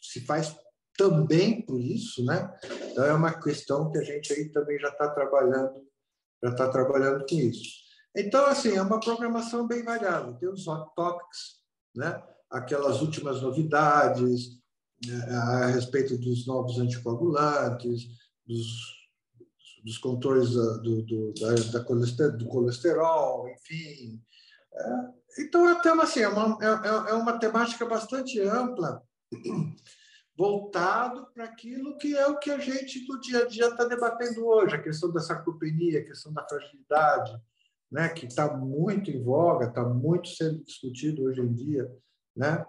se 0.00 0.20
faz 0.24 0.56
também 0.96 1.64
por 1.64 1.80
isso, 1.80 2.24
né? 2.24 2.52
Então 2.90 3.04
é 3.04 3.12
uma 3.12 3.32
questão 3.40 3.90
que 3.90 3.98
a 3.98 4.02
gente 4.02 4.32
aí 4.32 4.50
também 4.50 4.78
já 4.78 4.88
está 4.88 5.08
trabalhando, 5.08 5.86
já 6.42 6.50
está 6.50 6.68
trabalhando 6.68 7.24
com 7.26 7.34
isso. 7.34 7.82
Então 8.14 8.44
assim 8.46 8.76
é 8.76 8.82
uma 8.82 9.00
programação 9.00 9.66
bem 9.66 9.82
variada. 9.82 10.34
Tem 10.38 10.48
os 10.48 10.66
hot 10.66 10.90
topics, 10.94 11.62
né? 11.94 12.22
Aquelas 12.50 13.00
últimas 13.00 13.40
novidades 13.40 14.58
né? 15.06 15.16
a 15.34 15.66
respeito 15.68 16.18
dos 16.18 16.46
novos 16.46 16.78
anticoagulantes, 16.78 18.08
dos, 18.46 18.66
dos 19.82 19.96
controles 19.98 20.50
do, 20.50 21.02
do, 21.02 21.32
da, 21.40 21.54
da 21.78 21.84
colesterol, 21.84 22.36
do 22.36 22.46
colesterol, 22.46 23.48
enfim. 23.48 24.22
Então 25.38 25.68
é 25.68 25.80
tema 25.80 26.04
assim, 26.04 26.20
é 26.20 26.28
uma, 26.28 26.58
é, 26.60 26.66
é, 26.66 27.10
é 27.10 27.14
uma 27.14 27.38
temática 27.38 27.86
bastante 27.86 28.40
ampla 28.40 29.02
voltado 30.36 31.26
para 31.32 31.44
aquilo 31.44 31.96
que 31.98 32.16
é 32.16 32.26
o 32.26 32.38
que 32.38 32.50
a 32.50 32.58
gente 32.58 33.06
do 33.06 33.20
dia 33.20 33.42
a 33.42 33.46
dia 33.46 33.68
está 33.68 33.84
debatendo 33.84 34.46
hoje, 34.46 34.74
a 34.74 34.82
questão 34.82 35.12
da 35.12 35.20
sarcopenia, 35.20 36.00
a 36.00 36.04
questão 36.04 36.32
da 36.32 36.46
fragilidade, 36.48 37.32
né, 37.90 38.08
que 38.08 38.26
está 38.26 38.56
muito 38.56 39.10
em 39.10 39.22
voga, 39.22 39.66
está 39.66 39.84
muito 39.84 40.28
sendo 40.28 40.64
discutido 40.64 41.24
hoje 41.24 41.40
em 41.42 41.52
dia, 41.52 41.90
né? 42.34 42.64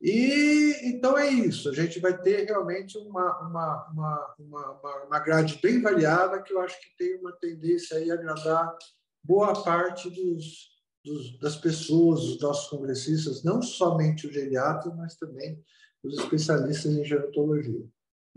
E 0.00 0.76
então 0.84 1.16
é 1.16 1.28
isso, 1.28 1.68
a 1.68 1.72
gente 1.72 1.98
vai 1.98 2.16
ter 2.16 2.44
realmente 2.44 2.96
uma, 2.98 3.40
uma, 3.40 3.88
uma, 3.90 4.34
uma, 4.38 5.04
uma 5.06 5.18
grade 5.18 5.58
bem 5.62 5.80
variada 5.80 6.42
que 6.42 6.52
eu 6.52 6.60
acho 6.60 6.78
que 6.80 6.96
tem 6.96 7.18
uma 7.18 7.32
tendência 7.32 7.96
a 7.96 8.14
agradar 8.14 8.76
boa 9.22 9.62
parte 9.64 10.10
dos, 10.10 10.73
dos, 11.04 11.38
das 11.38 11.56
pessoas, 11.56 12.20
dos 12.20 12.40
nossos 12.40 12.68
congressistas, 12.70 13.44
não 13.44 13.60
somente 13.60 14.26
os 14.26 14.32
geriatras, 14.32 14.94
mas 14.96 15.16
também 15.16 15.62
os 16.02 16.18
especialistas 16.18 16.92
em 16.92 17.04
gerontologia. 17.04 17.86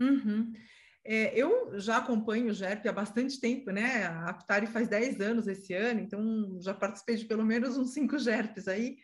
Uhum. 0.00 0.52
É, 1.04 1.34
eu 1.34 1.80
já 1.80 1.96
acompanho 1.96 2.50
o 2.50 2.54
GERP 2.54 2.86
há 2.86 2.92
bastante 2.92 3.40
tempo, 3.40 3.70
né? 3.70 4.04
A 4.04 4.28
Aptari 4.28 4.66
faz 4.66 4.88
10 4.88 5.20
anos 5.20 5.48
esse 5.48 5.72
ano, 5.72 6.00
então 6.00 6.58
já 6.60 6.74
participei 6.74 7.16
de 7.16 7.24
pelo 7.24 7.44
menos 7.44 7.78
uns 7.78 7.94
cinco 7.94 8.18
GERPs 8.18 8.68
aí. 8.68 8.98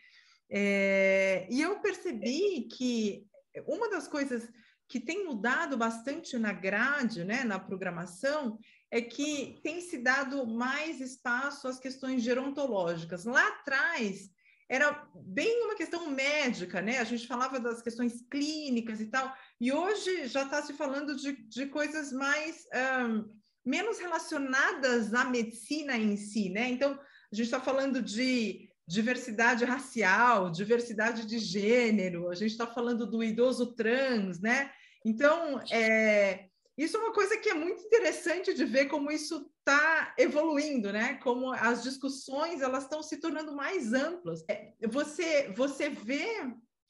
É, 0.49 1.47
e 1.49 1.61
eu 1.61 1.79
percebi 1.79 2.67
que 2.71 3.25
uma 3.65 3.89
das 3.89 4.07
coisas 4.07 4.47
que 4.87 4.99
tem 4.99 5.25
mudado 5.25 5.75
bastante 5.77 6.37
na 6.37 6.53
grade, 6.53 7.23
né, 7.23 7.43
na 7.43 7.57
programação, 7.57 8.59
é 8.91 9.01
que 9.01 9.59
tem 9.63 9.81
se 9.81 9.97
dado 9.97 10.45
mais 10.45 11.01
espaço 11.01 11.67
às 11.67 11.79
questões 11.79 12.23
gerontológicas. 12.23 13.25
Lá 13.25 13.47
atrás, 13.47 14.29
era 14.69 15.07
bem 15.15 15.63
uma 15.63 15.75
questão 15.75 16.09
médica, 16.09 16.81
né? 16.81 16.99
A 16.99 17.03
gente 17.03 17.27
falava 17.27 17.59
das 17.59 17.81
questões 17.81 18.23
clínicas 18.29 18.99
e 18.99 19.07
tal, 19.07 19.33
e 19.59 19.71
hoje 19.71 20.27
já 20.27 20.43
está 20.43 20.61
se 20.61 20.73
falando 20.73 21.15
de, 21.15 21.33
de 21.47 21.67
coisas 21.67 22.11
mais 22.11 22.65
um, 23.07 23.29
menos 23.65 23.99
relacionadas 23.99 25.13
à 25.13 25.25
medicina 25.25 25.97
em 25.97 26.17
si, 26.17 26.49
né? 26.49 26.69
Então, 26.69 26.93
a 26.93 27.35
gente 27.35 27.45
está 27.45 27.59
falando 27.59 28.01
de 28.01 28.69
diversidade 28.87 29.65
racial, 29.65 30.51
diversidade 30.51 31.25
de 31.25 31.39
gênero, 31.39 32.29
a 32.29 32.35
gente 32.35 32.51
está 32.51 32.67
falando 32.67 33.05
do 33.05 33.23
idoso 33.23 33.73
trans, 33.73 34.39
né? 34.39 34.71
Então, 35.03 35.61
é, 35.71 36.47
isso 36.77 36.97
é 36.97 36.99
uma 36.99 37.13
coisa 37.13 37.37
que 37.37 37.49
é 37.49 37.53
muito 37.53 37.81
interessante 37.83 38.53
de 38.53 38.65
ver 38.65 38.85
como 38.85 39.09
isso 39.09 39.49
está 39.59 40.13
evoluindo, 40.17 40.91
né? 40.91 41.15
Como 41.15 41.51
as 41.53 41.81
discussões 41.83 42.61
elas 42.61 42.83
estão 42.83 43.01
se 43.01 43.17
tornando 43.17 43.55
mais 43.55 43.93
amplas. 43.93 44.43
É, 44.49 44.73
você, 44.87 45.51
você 45.53 45.89
vê 45.89 46.25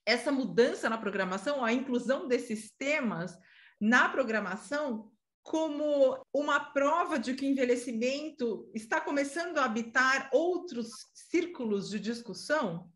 essa 0.06 0.32
mudança 0.32 0.90
na 0.90 0.98
programação, 0.98 1.64
a 1.64 1.72
inclusão 1.72 2.28
desses 2.28 2.72
temas 2.72 3.38
na 3.80 4.10
programação 4.10 5.12
como 5.44 6.20
uma 6.34 6.60
prova 6.60 7.20
de 7.20 7.36
que 7.36 7.46
o 7.46 7.50
envelhecimento 7.50 8.68
está 8.74 9.00
começando 9.00 9.60
a 9.60 9.66
habitar 9.66 10.30
outros 10.34 10.90
círculos 11.14 11.90
de 11.92 12.00
discussão? 12.00 12.90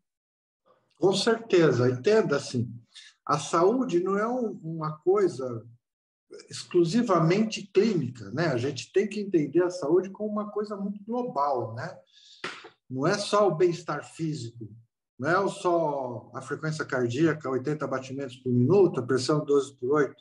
Com 0.96 1.12
certeza, 1.12 1.88
entenda 1.88 2.36
assim, 2.36 2.68
a 3.24 3.38
saúde 3.38 4.02
não 4.02 4.18
é 4.18 4.26
uma 4.26 4.98
coisa 4.98 5.64
exclusivamente 6.48 7.66
clínica, 7.72 8.30
né? 8.30 8.46
A 8.48 8.56
gente 8.56 8.92
tem 8.92 9.08
que 9.08 9.20
entender 9.20 9.62
a 9.62 9.70
saúde 9.70 10.10
como 10.10 10.30
uma 10.30 10.50
coisa 10.50 10.76
muito 10.76 11.02
global, 11.04 11.74
né? 11.74 11.96
Não 12.88 13.06
é 13.06 13.16
só 13.18 13.48
o 13.48 13.54
bem-estar 13.54 14.04
físico, 14.04 14.68
não 15.18 15.28
é 15.28 15.48
só 15.48 16.30
a 16.34 16.40
frequência 16.40 16.84
cardíaca, 16.84 17.50
80 17.50 17.86
batimentos 17.86 18.36
por 18.36 18.52
minuto, 18.52 19.00
a 19.00 19.06
pressão 19.06 19.44
12 19.44 19.76
por 19.76 19.92
8 19.92 20.14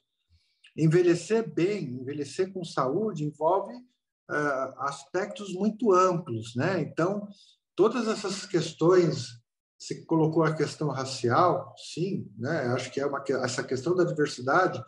Envelhecer 0.78 1.52
bem, 1.54 1.86
envelhecer 1.86 2.54
com 2.54 2.64
saúde 2.64 3.26
envolve 3.26 3.74
uh, 3.74 4.80
aspectos 4.80 5.54
muito 5.54 5.92
amplos, 5.94 6.56
né? 6.56 6.80
Então, 6.82 7.28
todas 7.76 8.08
essas 8.08 8.46
questões 8.46 9.40
Você 9.78 10.04
colocou 10.06 10.44
a 10.44 10.54
questão 10.54 10.90
racial, 10.90 11.74
sim, 11.78 12.30
né? 12.38 12.68
Acho 12.68 12.92
que 12.92 13.00
é 13.00 13.06
uma 13.06 13.24
essa 13.44 13.64
questão 13.64 13.96
da 13.96 14.04
diversidade 14.04 14.84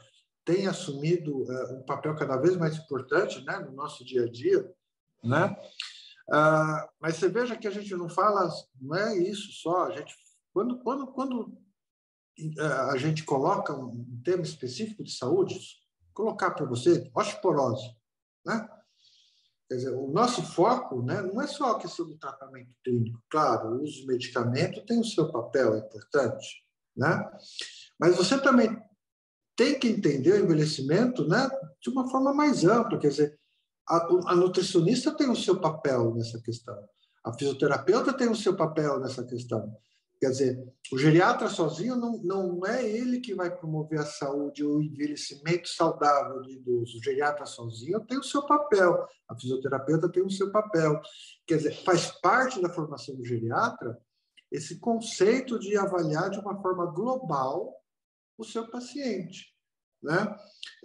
tem 0.45 0.67
assumido 0.67 1.43
uh, 1.43 1.79
um 1.79 1.83
papel 1.83 2.15
cada 2.15 2.37
vez 2.37 2.57
mais 2.57 2.77
importante, 2.77 3.43
né, 3.45 3.59
no 3.59 3.71
nosso 3.71 4.03
dia 4.03 4.23
a 4.23 4.29
dia, 4.29 4.69
né? 5.23 5.55
Uh, 6.29 6.89
mas 6.99 7.17
você 7.17 7.27
veja 7.27 7.57
que 7.57 7.67
a 7.67 7.71
gente 7.71 7.93
não 7.95 8.09
fala, 8.09 8.49
não 8.79 8.95
é 8.95 9.17
isso 9.17 9.51
só. 9.51 9.85
A 9.87 9.91
gente, 9.91 10.15
quando, 10.53 10.79
quando, 10.79 11.07
quando 11.07 11.57
a 12.89 12.97
gente 12.97 13.23
coloca 13.23 13.73
um 13.73 14.21
tema 14.23 14.43
específico 14.43 15.03
de 15.03 15.11
saúde, 15.11 15.59
colocar 16.13 16.51
para 16.51 16.65
você 16.65 17.09
osteoporose, 17.13 17.95
né? 18.45 18.67
Quer 19.71 19.75
dizer, 19.75 19.93
o 19.93 20.11
nosso 20.11 20.43
foco 20.43 21.01
né, 21.01 21.21
não 21.21 21.41
é 21.41 21.47
só 21.47 21.71
a 21.71 21.79
questão 21.79 22.05
do 22.05 22.17
tratamento 22.17 22.75
clínico. 22.83 23.23
Claro, 23.29 23.69
o 23.69 23.83
uso 23.83 24.01
de 24.01 24.05
medicamento 24.05 24.85
tem 24.85 24.99
o 24.99 25.05
seu 25.05 25.31
papel, 25.31 25.75
é 25.75 25.79
importante. 25.79 26.65
Né? 26.93 27.31
Mas 27.97 28.17
você 28.17 28.37
também 28.41 28.77
tem 29.61 29.77
que 29.77 29.87
entender 29.87 30.33
o 30.33 30.43
envelhecimento 30.43 31.27
né, 31.27 31.47
de 31.79 31.91
uma 31.91 32.09
forma 32.09 32.33
mais 32.33 32.65
ampla. 32.65 32.97
Quer 32.97 33.09
dizer, 33.09 33.39
a, 33.87 33.97
a 34.31 34.35
nutricionista 34.35 35.15
tem 35.15 35.29
o 35.29 35.35
seu 35.35 35.61
papel 35.61 36.15
nessa 36.15 36.41
questão. 36.41 36.75
A 37.23 37.31
fisioterapeuta 37.31 38.11
tem 38.11 38.27
o 38.27 38.35
seu 38.35 38.55
papel 38.55 38.99
nessa 38.99 39.23
questão. 39.23 39.71
Quer 40.19 40.31
dizer, 40.31 40.73
o 40.91 40.97
geriatra 40.97 41.47
sozinho 41.47 41.95
não, 41.95 42.17
não 42.23 42.65
é 42.65 42.83
ele 42.83 43.19
que 43.19 43.35
vai 43.35 43.55
promover 43.55 43.99
a 43.99 44.05
saúde 44.05 44.63
ou 44.63 44.77
o 44.77 44.81
envelhecimento 44.81 45.69
saudável 45.69 46.41
do 46.41 46.49
idoso. 46.49 46.97
O 46.97 47.03
geriatra 47.03 47.45
sozinho 47.45 47.99
tem 47.99 48.17
o 48.17 48.23
seu 48.23 48.43
papel, 48.43 49.07
a 49.29 49.35
fisioterapeuta 49.37 50.11
tem 50.11 50.23
o 50.23 50.31
seu 50.31 50.51
papel. 50.51 50.99
Quer 51.45 51.57
dizer, 51.57 51.83
faz 51.83 52.07
parte 52.19 52.59
da 52.59 52.69
formação 52.69 53.15
do 53.15 53.23
geriatra 53.23 53.95
esse 54.51 54.79
conceito 54.79 55.59
de 55.59 55.77
avaliar 55.77 56.31
de 56.31 56.39
uma 56.39 56.59
forma 56.59 56.87
global 56.87 57.75
o 58.41 58.43
seu 58.43 58.67
paciente. 58.67 59.50
Né? 60.01 60.35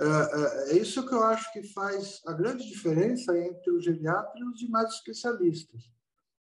É, 0.00 0.04
é, 0.04 0.72
é 0.72 0.78
isso 0.78 1.06
que 1.06 1.14
eu 1.14 1.22
acho 1.22 1.52
que 1.52 1.62
faz 1.72 2.20
a 2.26 2.32
grande 2.32 2.68
diferença 2.68 3.36
entre 3.38 3.70
o 3.70 3.80
geriatra 3.80 4.38
e 4.38 4.44
os 4.44 4.58
demais 4.58 4.90
especialistas. 4.92 5.90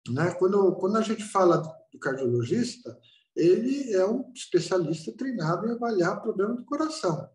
Né? 0.09 0.33
Quando, 0.35 0.75
quando 0.77 0.97
a 0.97 1.03
gente 1.03 1.25
fala 1.25 1.59
do 1.93 1.99
cardiologista, 1.99 2.99
ele 3.37 3.93
é 3.93 4.07
um 4.07 4.31
especialista 4.33 5.13
treinado 5.17 5.67
em 5.67 5.73
avaliar 5.73 6.23
problema 6.23 6.55
do 6.55 6.65
coração. 6.65 7.29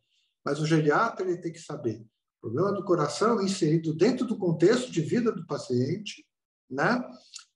Mas 0.44 0.60
o 0.60 0.66
geriatra 0.66 1.28
ele 1.28 1.42
tem 1.42 1.52
que 1.52 1.60
saber 1.60 2.06
problema 2.42 2.72
do 2.72 2.84
coração 2.84 3.42
inserido 3.42 3.94
dentro 3.94 4.26
do 4.26 4.38
contexto 4.38 4.92
de 4.92 5.02
vida 5.02 5.32
do 5.32 5.46
paciente, 5.46 6.26
né? 6.70 7.04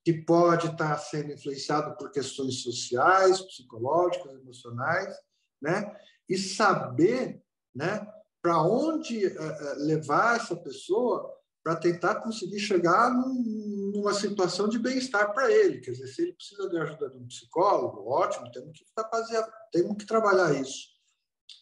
que 0.04 0.14
pode 0.14 0.68
estar 0.68 0.98
sendo 0.98 1.32
influenciado 1.32 1.96
por 1.96 2.12
questões 2.12 2.62
sociais, 2.62 3.40
psicológicas, 3.42 4.34
emocionais, 4.34 5.16
né? 5.62 5.96
e 6.28 6.38
saber 6.38 7.42
né, 7.76 8.06
para 8.42 8.62
onde 8.62 9.26
uh, 9.26 9.76
levar 9.78 10.38
essa 10.38 10.56
pessoa 10.56 11.34
para 11.64 11.78
tentar 11.78 12.16
conseguir 12.16 12.60
chegar 12.60 13.10
num, 13.10 13.92
numa 13.96 14.14
situação 14.14 14.68
de 14.68 14.78
bem-estar 14.78 15.34
para 15.34 15.50
ele. 15.50 15.80
Quer 15.80 15.92
dizer, 15.92 16.08
se 16.08 16.22
ele 16.22 16.34
precisa 16.34 16.68
de 16.68 16.78
ajuda 16.78 17.10
de 17.10 17.18
um 17.18 17.26
psicólogo, 17.26 18.10
ótimo, 18.10 18.52
temos 18.52 18.78
que, 18.78 18.84
fazer, 19.10 19.42
temos 19.72 19.96
que 19.96 20.06
trabalhar 20.06 20.54
isso. 20.60 20.90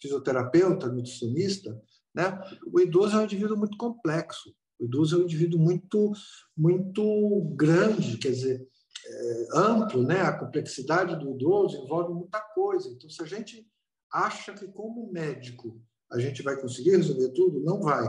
Fisioterapeuta, 0.01 0.87
nutricionista, 0.87 1.79
né? 2.15 2.41
O 2.73 2.79
idoso 2.79 3.15
é 3.15 3.19
um 3.19 3.23
indivíduo 3.25 3.57
muito 3.57 3.77
complexo. 3.77 4.51
O 4.79 4.85
idoso 4.85 5.15
é 5.15 5.19
um 5.19 5.23
indivíduo 5.23 5.59
muito, 5.59 6.11
muito 6.57 7.53
grande, 7.55 8.17
quer 8.17 8.31
dizer, 8.31 8.67
é, 9.05 9.47
amplo, 9.55 10.01
né? 10.01 10.21
A 10.21 10.37
complexidade 10.37 11.15
do 11.15 11.29
idoso 11.35 11.77
envolve 11.77 12.11
muita 12.11 12.41
coisa. 12.41 12.89
Então, 12.89 13.07
se 13.07 13.21
a 13.21 13.25
gente 13.25 13.67
acha 14.11 14.53
que 14.53 14.67
como 14.67 15.11
médico 15.11 15.79
a 16.11 16.19
gente 16.19 16.43
vai 16.43 16.59
conseguir 16.59 16.91
resolver 16.91 17.29
tudo, 17.29 17.61
não 17.61 17.79
vai. 17.81 18.07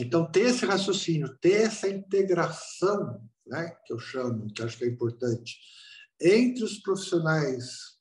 Então, 0.00 0.30
ter 0.30 0.46
esse 0.46 0.64
raciocínio, 0.64 1.36
ter 1.40 1.62
essa 1.62 1.88
integração, 1.88 3.20
né, 3.46 3.76
que 3.84 3.92
eu 3.92 3.98
chamo, 3.98 4.46
que 4.52 4.62
acho 4.62 4.78
que 4.78 4.84
é 4.84 4.88
importante, 4.88 5.58
entre 6.20 6.64
os 6.64 6.78
profissionais, 6.78 7.98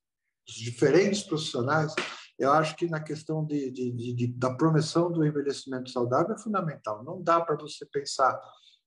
os 0.48 0.56
diferentes 0.56 1.24
profissionais, 1.24 1.94
eu 2.38 2.52
acho 2.52 2.76
que 2.76 2.88
na 2.88 3.00
questão 3.00 3.46
de, 3.46 3.72
de, 3.72 3.92
de, 3.92 4.28
da 4.28 4.54
promoção 4.56 5.12
do 5.12 5.26
envelhecimento 5.26 5.90
saudável 5.90 6.36
é 6.36 6.40
fundamental. 6.40 7.04
Não 7.04 7.22
dá 7.22 7.40
para 7.42 7.56
você 7.56 7.86
pensar 7.86 8.40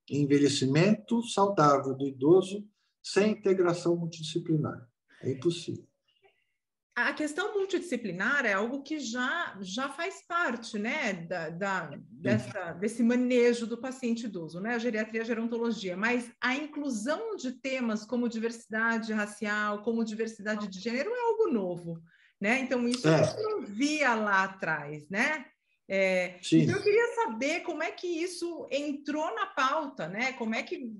em 0.09 0.23
envelhecimento 0.23 1.23
saudável 1.23 1.95
do 1.95 2.07
idoso 2.07 2.67
sem 3.03 3.33
integração 3.33 3.97
multidisciplinar. 3.97 4.89
É 5.23 5.31
impossível 5.31 5.87
a 6.97 7.13
questão 7.13 7.53
multidisciplinar 7.55 8.47
é 8.47 8.53
algo 8.53 8.83
que 8.83 9.01
já, 9.01 9.59
já 9.61 9.89
faz 9.89 10.25
parte 10.27 10.79
né, 10.79 11.13
da, 11.13 11.51
da, 11.51 11.91
dessa, 12.09 12.73
desse 12.73 13.03
manejo 13.03 13.67
do 13.67 13.81
paciente 13.81 14.27
idoso, 14.27 14.61
né, 14.61 14.75
a 14.75 14.79
geriatria 14.79 15.23
a 15.23 15.25
gerontologia, 15.25 15.97
mas 15.97 16.31
a 16.41 16.55
inclusão 16.55 17.35
de 17.35 17.53
temas 17.53 18.05
como 18.05 18.29
diversidade 18.29 19.13
racial, 19.13 19.83
como 19.83 20.05
diversidade 20.05 20.69
de 20.69 20.79
gênero 20.79 21.11
é 21.11 21.21
algo 21.21 21.49
novo, 21.49 22.01
né? 22.41 22.61
Então, 22.61 22.87
isso 22.87 23.09
é. 23.09 23.35
eu 23.39 23.43
não 23.43 23.67
via 23.67 24.15
lá 24.15 24.45
atrás, 24.45 25.09
né? 25.09 25.47
É, 25.89 26.39
então, 26.53 26.77
eu 26.77 26.83
queria 26.83 27.15
saber 27.15 27.61
como 27.61 27.83
é 27.83 27.91
que 27.91 28.07
isso 28.07 28.69
entrou 28.71 29.35
na 29.35 29.47
pauta, 29.47 30.09
né? 30.09 30.33
Como 30.35 30.55
é 30.55 30.63
que 30.63 30.93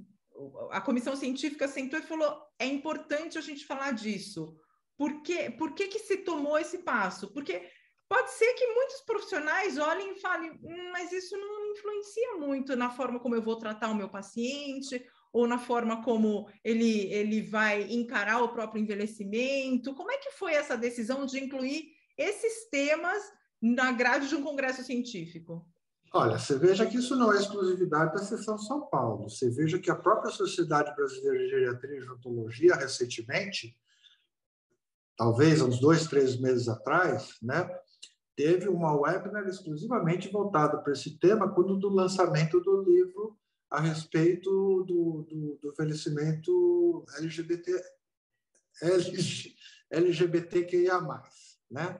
a 0.71 0.81
comissão 0.81 1.15
científica 1.17 1.69
sentou 1.69 1.99
e 1.99 2.03
falou: 2.03 2.37
é 2.59 2.67
importante 2.67 3.39
a 3.39 3.41
gente 3.41 3.65
falar 3.65 3.93
disso 3.93 4.59
por, 4.97 5.23
que, 5.23 5.51
por 5.51 5.75
que, 5.75 5.89
que 5.89 5.99
se 5.99 6.19
tomou 6.19 6.59
esse 6.59 6.79
passo? 6.79 7.33
Porque 7.33 7.69
pode 8.09 8.31
ser 8.33 8.53
que 8.55 8.67
muitos 8.75 9.01
profissionais 9.01 9.79
olhem 9.79 10.13
e 10.13 10.21
falem, 10.21 10.53
hum, 10.53 10.91
mas 10.93 11.13
isso 11.13 11.37
não 11.37 11.73
influencia 11.73 12.37
muito 12.39 12.77
na 12.77 12.91
forma 12.91 13.19
como 13.19 13.35
eu 13.35 13.43
vou 13.43 13.57
tratar 13.57 13.91
o 13.91 13.95
meu 13.95 14.09
paciente 14.09 15.05
ou 15.33 15.49
na 15.49 15.59
forma 15.59 16.03
como 16.03 16.49
ele, 16.63 17.13
ele 17.13 17.43
vai 17.43 17.83
encarar 17.93 18.43
o 18.43 18.53
próprio 18.53 18.81
envelhecimento. 18.81 19.95
Como 19.95 20.13
é 20.13 20.19
que 20.19 20.31
foi 20.31 20.55
essa 20.55 20.77
decisão 20.77 21.27
de 21.27 21.43
incluir 21.43 21.89
esses 22.17 22.69
temas 22.71 23.21
na 23.61 23.91
grade 23.91 24.29
de 24.29 24.37
um 24.37 24.43
congresso 24.43 24.85
científico? 24.85 25.67
Olha, 26.13 26.39
você 26.39 26.57
veja 26.57 26.87
que 26.87 26.99
isso 26.99 27.17
não 27.17 27.33
é 27.33 27.39
exclusividade 27.39 28.13
da 28.13 28.23
seção 28.23 28.57
São 28.57 28.87
Paulo. 28.87 29.29
Você 29.29 29.51
veja 29.51 29.81
que 29.81 29.91
a 29.91 29.97
própria 29.97 30.31
Sociedade 30.31 30.95
Brasileira 30.95 31.39
de 31.39 31.51
Geriatria 31.51 31.97
e 31.97 32.01
Gerontologia, 32.01 32.77
recentemente, 32.77 33.77
talvez 35.17 35.61
uns 35.63 35.81
dois, 35.81 36.07
três 36.07 36.39
meses 36.39 36.69
atrás, 36.69 37.37
né, 37.43 37.69
teve 38.37 38.69
uma 38.69 38.95
webinar 38.95 39.47
exclusivamente 39.49 40.29
voltada 40.29 40.79
para 40.79 40.93
esse 40.93 41.19
tema, 41.19 41.53
quando 41.53 41.79
do 41.79 41.89
lançamento 41.89 42.61
do 42.61 42.83
livro 42.83 43.37
a 43.71 43.81
respeito 43.81 44.51
do, 44.85 45.25
do, 45.29 45.59
do 45.61 45.73
envelhecimento 45.73 47.05
LGBT, 47.19 47.83
LGBTQIA+. 49.91 51.01
Né? 51.71 51.99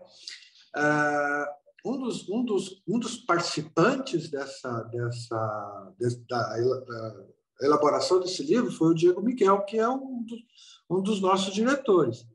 Uh, 0.77 1.91
um, 1.91 1.99
dos, 1.99 2.29
um, 2.29 2.45
dos, 2.45 2.83
um 2.87 2.99
dos 2.99 3.17
participantes 3.17 4.31
dessa, 4.31 4.83
dessa, 4.85 5.95
dessa 5.99 6.21
da, 6.29 6.57
da 6.81 7.25
elaboração 7.63 8.21
desse 8.21 8.43
livro 8.43 8.71
foi 8.71 8.89
o 8.89 8.95
Diego 8.95 9.23
Miguel, 9.23 9.65
que 9.65 9.79
é 9.79 9.89
um, 9.89 10.23
do, 10.23 10.37
um 10.91 11.03
dos 11.03 11.21
nossos 11.21 11.53
diretores. 11.55 12.27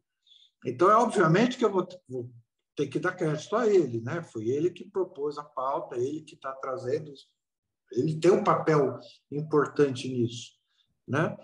Então, 0.65 0.89
é 0.89 0.95
obviamente 0.95 1.57
que 1.57 1.65
eu 1.65 1.71
vou, 1.71 1.87
vou 2.07 2.29
ter 2.75 2.87
que 2.87 2.99
dar 2.99 3.15
crédito 3.15 3.55
a 3.55 3.67
ele, 3.67 4.01
né? 4.01 4.21
Foi 4.21 4.47
ele 4.47 4.69
que 4.69 4.89
propôs 4.89 5.37
a 5.37 5.43
pauta, 5.43 5.97
ele 5.97 6.21
que 6.21 6.35
está 6.35 6.51
trazendo, 6.53 7.11
ele 7.91 8.19
tem 8.19 8.31
um 8.31 8.43
papel 8.43 8.99
importante 9.31 10.07
nisso, 10.07 10.51
né? 11.07 11.37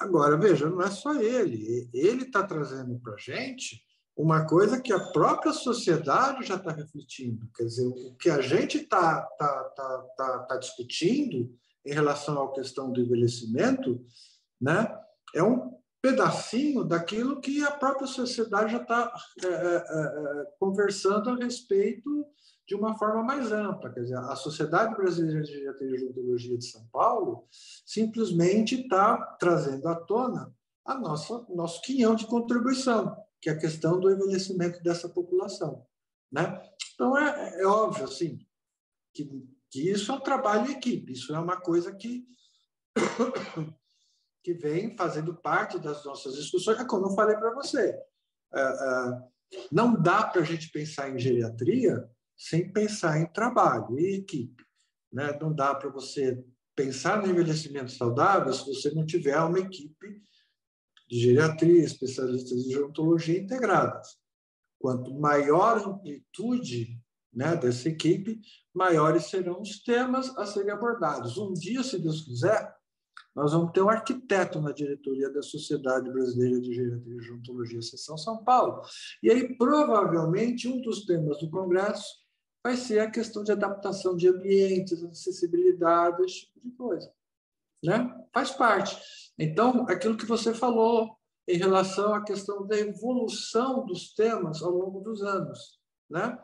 Agora, 0.00 0.38
veja, 0.38 0.68
não 0.68 0.80
é 0.80 0.90
só 0.90 1.14
ele, 1.14 1.90
ele 1.92 2.24
está 2.24 2.42
trazendo 2.42 2.98
para 3.00 3.14
a 3.14 3.18
gente 3.18 3.84
uma 4.16 4.46
coisa 4.46 4.80
que 4.80 4.92
a 4.92 5.12
própria 5.12 5.52
sociedade 5.52 6.46
já 6.46 6.56
está 6.56 6.72
refletindo. 6.72 7.48
Quer 7.54 7.64
dizer, 7.64 7.86
o 7.86 8.14
que 8.16 8.30
a 8.30 8.40
gente 8.40 8.78
está 8.78 9.22
tá, 9.22 9.64
tá, 9.64 10.06
tá, 10.16 10.38
tá 10.40 10.56
discutindo 10.56 11.54
em 11.84 11.92
relação 11.92 12.42
à 12.42 12.52
questão 12.52 12.92
do 12.92 13.00
envelhecimento, 13.00 14.04
né, 14.60 14.94
é 15.34 15.42
um 15.42 15.79
pedacinho 16.02 16.84
daquilo 16.84 17.40
que 17.40 17.62
a 17.62 17.70
própria 17.70 18.06
sociedade 18.06 18.72
já 18.72 18.80
está 18.80 19.12
é, 19.44 19.46
é, 19.46 19.76
é, 19.76 20.44
conversando 20.58 21.30
a 21.30 21.36
respeito 21.36 22.26
de 22.66 22.74
uma 22.74 22.96
forma 22.96 23.22
mais 23.22 23.52
ampla. 23.52 23.92
Quer 23.92 24.02
dizer, 24.02 24.16
a 24.16 24.36
Sociedade 24.36 24.94
Brasileira 24.96 25.42
de 25.42 25.52
Geriatria 25.52 25.96
e 25.96 26.58
de 26.58 26.64
São 26.64 26.86
Paulo 26.92 27.46
simplesmente 27.84 28.80
está 28.80 29.16
trazendo 29.38 29.88
à 29.88 29.94
tona 29.94 30.54
a 30.84 30.94
nossa 30.94 31.44
nosso 31.50 31.82
quinhão 31.82 32.14
de 32.14 32.26
contribuição, 32.26 33.14
que 33.40 33.50
é 33.50 33.52
a 33.52 33.58
questão 33.58 34.00
do 34.00 34.10
envelhecimento 34.10 34.82
dessa 34.82 35.08
população. 35.08 35.84
Né? 36.32 36.62
Então, 36.94 37.16
é, 37.18 37.60
é 37.60 37.66
óbvio 37.66 38.04
assim, 38.04 38.38
que, 39.12 39.28
que 39.70 39.90
isso 39.90 40.12
é 40.12 40.14
um 40.14 40.20
trabalho 40.20 40.70
em 40.70 40.74
equipe, 40.74 41.12
isso 41.12 41.34
é 41.34 41.38
uma 41.38 41.60
coisa 41.60 41.94
que 41.94 42.24
que 44.42 44.54
vem 44.54 44.96
fazendo 44.96 45.34
parte 45.34 45.78
das 45.78 46.04
nossas 46.04 46.34
discussões. 46.34 46.78
É 46.78 46.84
como 46.84 47.06
eu 47.06 47.14
falei 47.14 47.36
para 47.36 47.54
você, 47.54 47.98
é, 48.52 48.60
é, 48.60 49.22
não 49.70 50.00
dá 50.00 50.24
para 50.24 50.42
a 50.42 50.44
gente 50.44 50.70
pensar 50.70 51.10
em 51.10 51.18
geriatria 51.18 52.08
sem 52.36 52.72
pensar 52.72 53.20
em 53.20 53.26
trabalho 53.26 53.98
e 53.98 54.16
equipe. 54.16 54.64
Né? 55.12 55.36
Não 55.40 55.52
dá 55.52 55.74
para 55.74 55.90
você 55.90 56.42
pensar 56.74 57.20
no 57.20 57.28
envelhecimento 57.28 57.92
saudável 57.92 58.52
se 58.52 58.64
você 58.64 58.90
não 58.92 59.04
tiver 59.04 59.38
uma 59.40 59.58
equipe 59.58 60.22
de 61.08 61.20
geriatria, 61.20 61.84
especialistas 61.84 62.62
de 62.64 62.72
gerontologia 62.72 63.38
integradas. 63.38 64.16
Quanto 64.78 65.12
maior 65.12 65.76
a 65.76 65.88
amplitude 65.88 66.98
né, 67.32 67.56
dessa 67.56 67.88
equipe, 67.88 68.40
maiores 68.72 69.24
serão 69.24 69.60
os 69.60 69.82
temas 69.82 70.36
a 70.38 70.46
serem 70.46 70.70
abordados. 70.70 71.36
Um 71.36 71.52
dia, 71.52 71.82
se 71.82 71.98
Deus 71.98 72.22
quiser, 72.22 72.74
nós 73.34 73.52
vamos 73.52 73.72
ter 73.72 73.82
um 73.82 73.88
arquiteto 73.88 74.60
na 74.60 74.72
diretoria 74.72 75.30
da 75.30 75.42
Sociedade 75.42 76.10
Brasileira 76.10 76.60
de 76.60 76.74
Gerontologia, 76.74 77.80
Seção 77.80 78.16
São 78.16 78.42
Paulo. 78.42 78.82
E 79.22 79.30
aí, 79.30 79.56
provavelmente, 79.56 80.68
um 80.68 80.80
dos 80.80 81.04
temas 81.04 81.38
do 81.38 81.50
Congresso 81.50 82.20
vai 82.62 82.76
ser 82.76 83.00
a 83.00 83.10
questão 83.10 83.42
de 83.42 83.52
adaptação 83.52 84.16
de 84.16 84.28
ambientes, 84.28 85.02
acessibilidade, 85.04 86.22
esse 86.24 86.46
tipo 86.46 86.60
de 86.60 86.70
coisa. 86.72 87.12
Né? 87.82 88.26
Faz 88.34 88.50
parte. 88.50 89.00
Então, 89.38 89.86
aquilo 89.88 90.16
que 90.16 90.26
você 90.26 90.52
falou 90.52 91.16
em 91.48 91.56
relação 91.56 92.12
à 92.12 92.22
questão 92.22 92.66
da 92.66 92.76
evolução 92.76 93.86
dos 93.86 94.12
temas 94.14 94.62
ao 94.62 94.72
longo 94.72 95.00
dos 95.00 95.22
anos. 95.22 95.80
Né? 96.10 96.38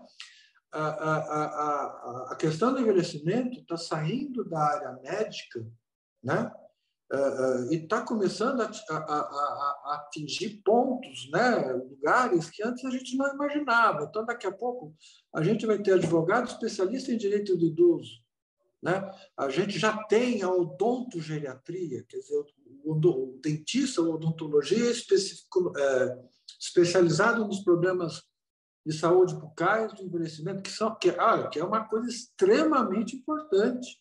A, 0.72 0.86
a, 0.86 1.18
a, 1.18 2.32
a 2.32 2.36
questão 2.36 2.72
do 2.72 2.80
envelhecimento 2.80 3.60
está 3.60 3.76
saindo 3.76 4.44
da 4.48 4.58
área 4.58 4.92
médica 5.02 5.66
né? 6.26 6.52
Uh, 7.12 7.72
e 7.72 7.76
está 7.76 8.02
começando 8.02 8.60
a, 8.62 8.64
a, 8.64 8.96
a, 8.96 9.20
a, 9.20 9.94
atingir 9.94 10.60
pontos, 10.64 11.30
né, 11.30 11.72
lugares 11.72 12.50
que 12.50 12.64
antes 12.64 12.84
a 12.84 12.90
gente 12.90 13.16
não 13.16 13.32
imaginava. 13.32 14.06
Então, 14.10 14.24
daqui 14.24 14.44
a 14.44 14.50
pouco, 14.50 14.92
a 15.32 15.40
gente 15.40 15.64
vai 15.66 15.78
ter 15.80 15.92
advogado 15.92 16.48
especialista 16.48 17.12
em 17.12 17.16
direito 17.16 17.56
do 17.56 17.64
idoso. 17.64 18.10
Né? 18.82 19.08
A 19.36 19.48
gente 19.48 19.78
já 19.78 19.96
tem 20.04 20.42
a 20.42 20.50
odontogeriatria, 20.50 22.04
quer 22.08 22.18
dizer, 22.18 22.44
o, 22.84 22.92
o, 22.92 22.94
o 22.94 23.40
dentista, 23.40 24.00
a 24.00 24.04
odontologia 24.04 24.90
específico, 24.90 25.72
é, 25.78 26.18
especializado 26.60 27.46
nos 27.46 27.60
problemas 27.60 28.24
de 28.84 28.92
saúde 28.92 29.36
bucais, 29.36 29.94
do 29.94 30.02
envelhecimento, 30.02 30.60
que, 30.60 30.70
são, 30.70 30.92
que, 30.96 31.12
que 31.52 31.58
é 31.60 31.64
uma 31.64 31.84
coisa 31.84 32.08
extremamente 32.08 33.14
importante, 33.14 34.00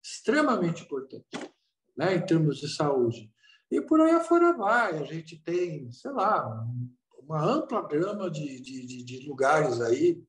extremamente 0.00 0.84
importante 0.84 1.26
né, 1.96 2.14
em 2.14 2.24
termos 2.24 2.58
de 2.58 2.68
saúde. 2.68 3.30
E 3.70 3.80
por 3.80 4.00
aí 4.00 4.12
afora 4.12 4.52
vai. 4.52 4.98
A 4.98 5.04
gente 5.04 5.40
tem, 5.42 5.90
sei 5.90 6.12
lá, 6.12 6.64
uma 7.18 7.42
ampla 7.42 7.86
gama 7.86 8.30
de, 8.30 8.60
de, 8.60 9.04
de 9.04 9.28
lugares 9.28 9.80
aí 9.80 10.22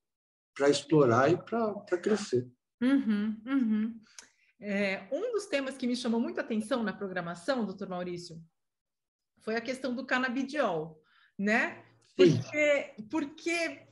para 0.54 0.70
explorar 0.70 1.32
e 1.32 1.38
para 1.38 1.98
crescer. 2.02 2.50
Uhum, 2.82 3.42
uhum. 3.46 4.02
É, 4.60 5.08
um 5.12 5.34
dos 5.34 5.46
temas 5.46 5.78
que 5.78 5.86
me 5.86 5.96
chamou 5.96 6.20
muita 6.20 6.42
atenção 6.42 6.82
na 6.82 6.94
programação, 6.94 7.66
doutor 7.66 7.90
Maurício, 7.90 8.42
foi 9.42 9.56
a 9.56 9.62
questão 9.62 9.94
do 9.94 10.06
canabidiol, 10.06 11.00
né? 11.38 11.84
Porque, 12.16 12.96
porque 13.12 13.86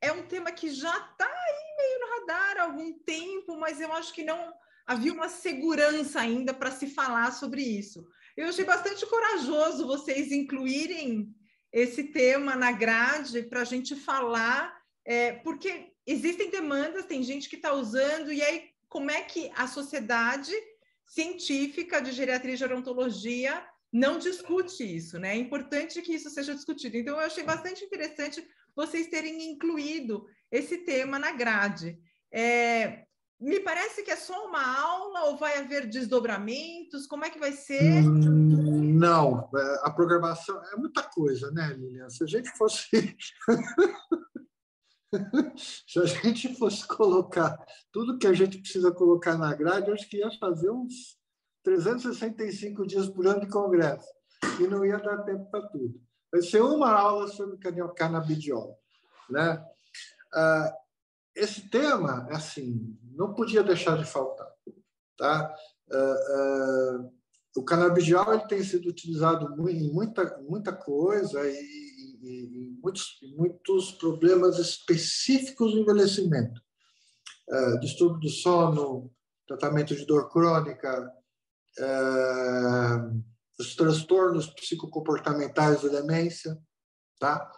é 0.00 0.12
um 0.12 0.26
tema 0.26 0.50
que 0.52 0.68
já 0.70 0.94
está 0.94 1.26
aí 1.26 1.76
meio 1.78 2.00
no 2.00 2.20
radar 2.20 2.58
há 2.58 2.62
algum 2.64 2.92
tempo, 3.00 3.56
mas 3.56 3.80
eu 3.80 3.92
acho 3.92 4.12
que 4.12 4.24
não 4.24 4.52
havia 4.86 5.12
uma 5.12 5.28
segurança 5.28 6.20
ainda 6.20 6.52
para 6.52 6.70
se 6.70 6.86
falar 6.86 7.32
sobre 7.32 7.62
isso. 7.62 8.06
Eu 8.36 8.48
achei 8.48 8.64
bastante 8.64 9.06
corajoso 9.06 9.86
vocês 9.86 10.32
incluírem 10.32 11.34
esse 11.72 12.04
tema 12.04 12.54
na 12.54 12.72
grade 12.72 13.42
para 13.42 13.60
a 13.60 13.64
gente 13.64 13.96
falar, 13.96 14.76
é, 15.04 15.32
porque 15.32 15.92
existem 16.06 16.50
demandas, 16.50 17.06
tem 17.06 17.22
gente 17.22 17.48
que 17.48 17.56
está 17.56 17.72
usando, 17.72 18.32
e 18.32 18.42
aí 18.42 18.70
como 18.88 19.10
é 19.10 19.22
que 19.22 19.50
a 19.56 19.66
sociedade 19.66 20.52
científica 21.04 22.00
de 22.00 22.12
geriatria 22.12 22.54
e 22.54 22.56
gerontologia 22.56 23.66
não 23.92 24.18
discute 24.18 24.82
isso, 24.84 25.18
né? 25.18 25.34
É 25.34 25.38
importante 25.38 26.02
que 26.02 26.14
isso 26.14 26.28
seja 26.30 26.54
discutido. 26.54 26.96
Então, 26.96 27.14
eu 27.14 27.26
achei 27.26 27.44
bastante 27.44 27.84
interessante 27.84 28.44
vocês 28.74 29.06
terem 29.06 29.52
incluído 29.52 30.26
esse 30.50 30.78
tema 30.78 31.18
na 31.18 31.30
grade. 31.30 31.96
É, 32.32 33.04
me 33.44 33.60
parece 33.60 34.02
que 34.02 34.10
é 34.10 34.16
só 34.16 34.46
uma 34.46 34.64
aula 34.80 35.24
ou 35.24 35.36
vai 35.36 35.58
haver 35.58 35.86
desdobramentos? 35.86 37.06
Como 37.06 37.24
é 37.24 37.30
que 37.30 37.38
vai 37.38 37.52
ser? 37.52 38.02
Hum, 38.02 38.94
não, 38.94 39.50
é, 39.54 39.80
a 39.82 39.90
programação 39.90 40.60
é 40.72 40.76
muita 40.76 41.02
coisa, 41.02 41.50
né, 41.50 41.68
Lilian? 41.76 42.08
Se 42.08 42.24
a 42.24 42.26
gente 42.26 42.50
fosse. 42.56 42.88
Se 45.86 46.00
a 46.00 46.06
gente 46.06 46.56
fosse 46.56 46.84
colocar 46.88 47.56
tudo 47.92 48.18
que 48.18 48.26
a 48.26 48.32
gente 48.32 48.58
precisa 48.58 48.90
colocar 48.90 49.38
na 49.38 49.54
grade, 49.54 49.92
acho 49.92 50.08
que 50.08 50.16
ia 50.16 50.30
fazer 50.40 50.70
uns 50.70 51.16
365 51.62 52.84
dias 52.84 53.08
por 53.08 53.24
ano 53.26 53.40
de 53.40 53.48
congresso. 53.48 54.08
E 54.60 54.66
não 54.66 54.84
ia 54.84 54.98
dar 54.98 55.22
tempo 55.22 55.48
para 55.52 55.68
tudo. 55.68 56.00
Vai 56.32 56.42
ser 56.42 56.62
uma 56.62 56.90
aula 56.90 57.28
sobre 57.28 57.58
canabidiol. 57.94 58.76
Né? 59.30 59.64
Ah, 60.32 60.74
esse 61.34 61.68
tema, 61.68 62.26
assim, 62.30 62.96
não 63.14 63.34
podia 63.34 63.62
deixar 63.62 63.96
de 63.96 64.04
faltar. 64.04 64.48
Tá? 65.16 65.54
Uh, 65.90 67.04
uh, 67.06 67.12
o 67.56 67.64
canabidiol 67.64 68.34
ele 68.34 68.48
tem 68.48 68.62
sido 68.62 68.88
utilizado 68.88 69.46
em 69.70 69.92
muita, 69.92 70.38
muita 70.48 70.72
coisa 70.72 71.40
e, 71.48 72.18
em 72.22 72.80
muitos, 72.82 73.18
muitos 73.36 73.92
problemas 73.92 74.58
específicos 74.58 75.72
do 75.72 75.80
envelhecimento. 75.80 76.60
Uh, 77.48 77.78
distúrbio 77.80 78.20
do 78.20 78.28
sono, 78.28 79.12
tratamento 79.46 79.94
de 79.94 80.06
dor 80.06 80.30
crônica, 80.30 81.12
os 83.58 83.74
transtornos 83.76 84.46
psicocomportamentais 84.54 85.82
da 85.82 85.88
demência, 85.88 86.56
tá? 87.18 87.50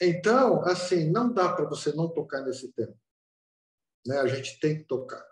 Então, 0.00 0.62
assim, 0.64 1.10
não 1.10 1.32
dá 1.32 1.52
para 1.52 1.68
você 1.68 1.92
não 1.92 2.08
tocar 2.08 2.42
nesse 2.42 2.72
tema. 2.72 2.94
Né? 4.06 4.18
A 4.18 4.26
gente 4.26 4.58
tem 4.60 4.78
que 4.78 4.84
tocar. 4.84 5.24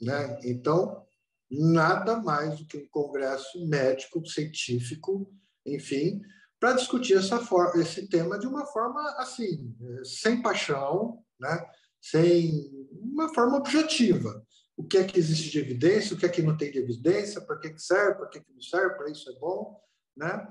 Né? 0.00 0.38
Então, 0.44 1.04
nada 1.50 2.16
mais 2.16 2.58
do 2.58 2.66
que 2.66 2.76
um 2.76 2.88
congresso 2.88 3.66
médico, 3.66 4.26
científico, 4.26 5.32
enfim, 5.66 6.20
para 6.58 6.74
discutir 6.74 7.16
essa 7.16 7.38
forma, 7.38 7.82
esse 7.82 8.08
tema 8.08 8.38
de 8.38 8.46
uma 8.46 8.66
forma 8.66 9.00
assim, 9.18 9.74
sem 10.02 10.40
paixão, 10.40 11.22
né? 11.38 11.64
sem 12.00 12.70
uma 12.92 13.32
forma 13.32 13.56
objetiva. 13.56 14.44
O 14.76 14.84
que 14.84 14.98
é 14.98 15.04
que 15.04 15.18
existe 15.18 15.50
de 15.50 15.60
evidência, 15.60 16.16
o 16.16 16.18
que 16.18 16.26
é 16.26 16.28
que 16.28 16.42
não 16.42 16.56
tem 16.56 16.70
de 16.70 16.78
evidência, 16.78 17.40
para 17.40 17.58
que 17.58 17.78
serve, 17.78 18.18
para 18.18 18.28
que 18.28 18.42
não 18.52 18.60
serve, 18.60 18.96
para 18.96 19.10
isso 19.10 19.30
é 19.30 19.38
bom. 19.38 19.80
Né? 20.16 20.48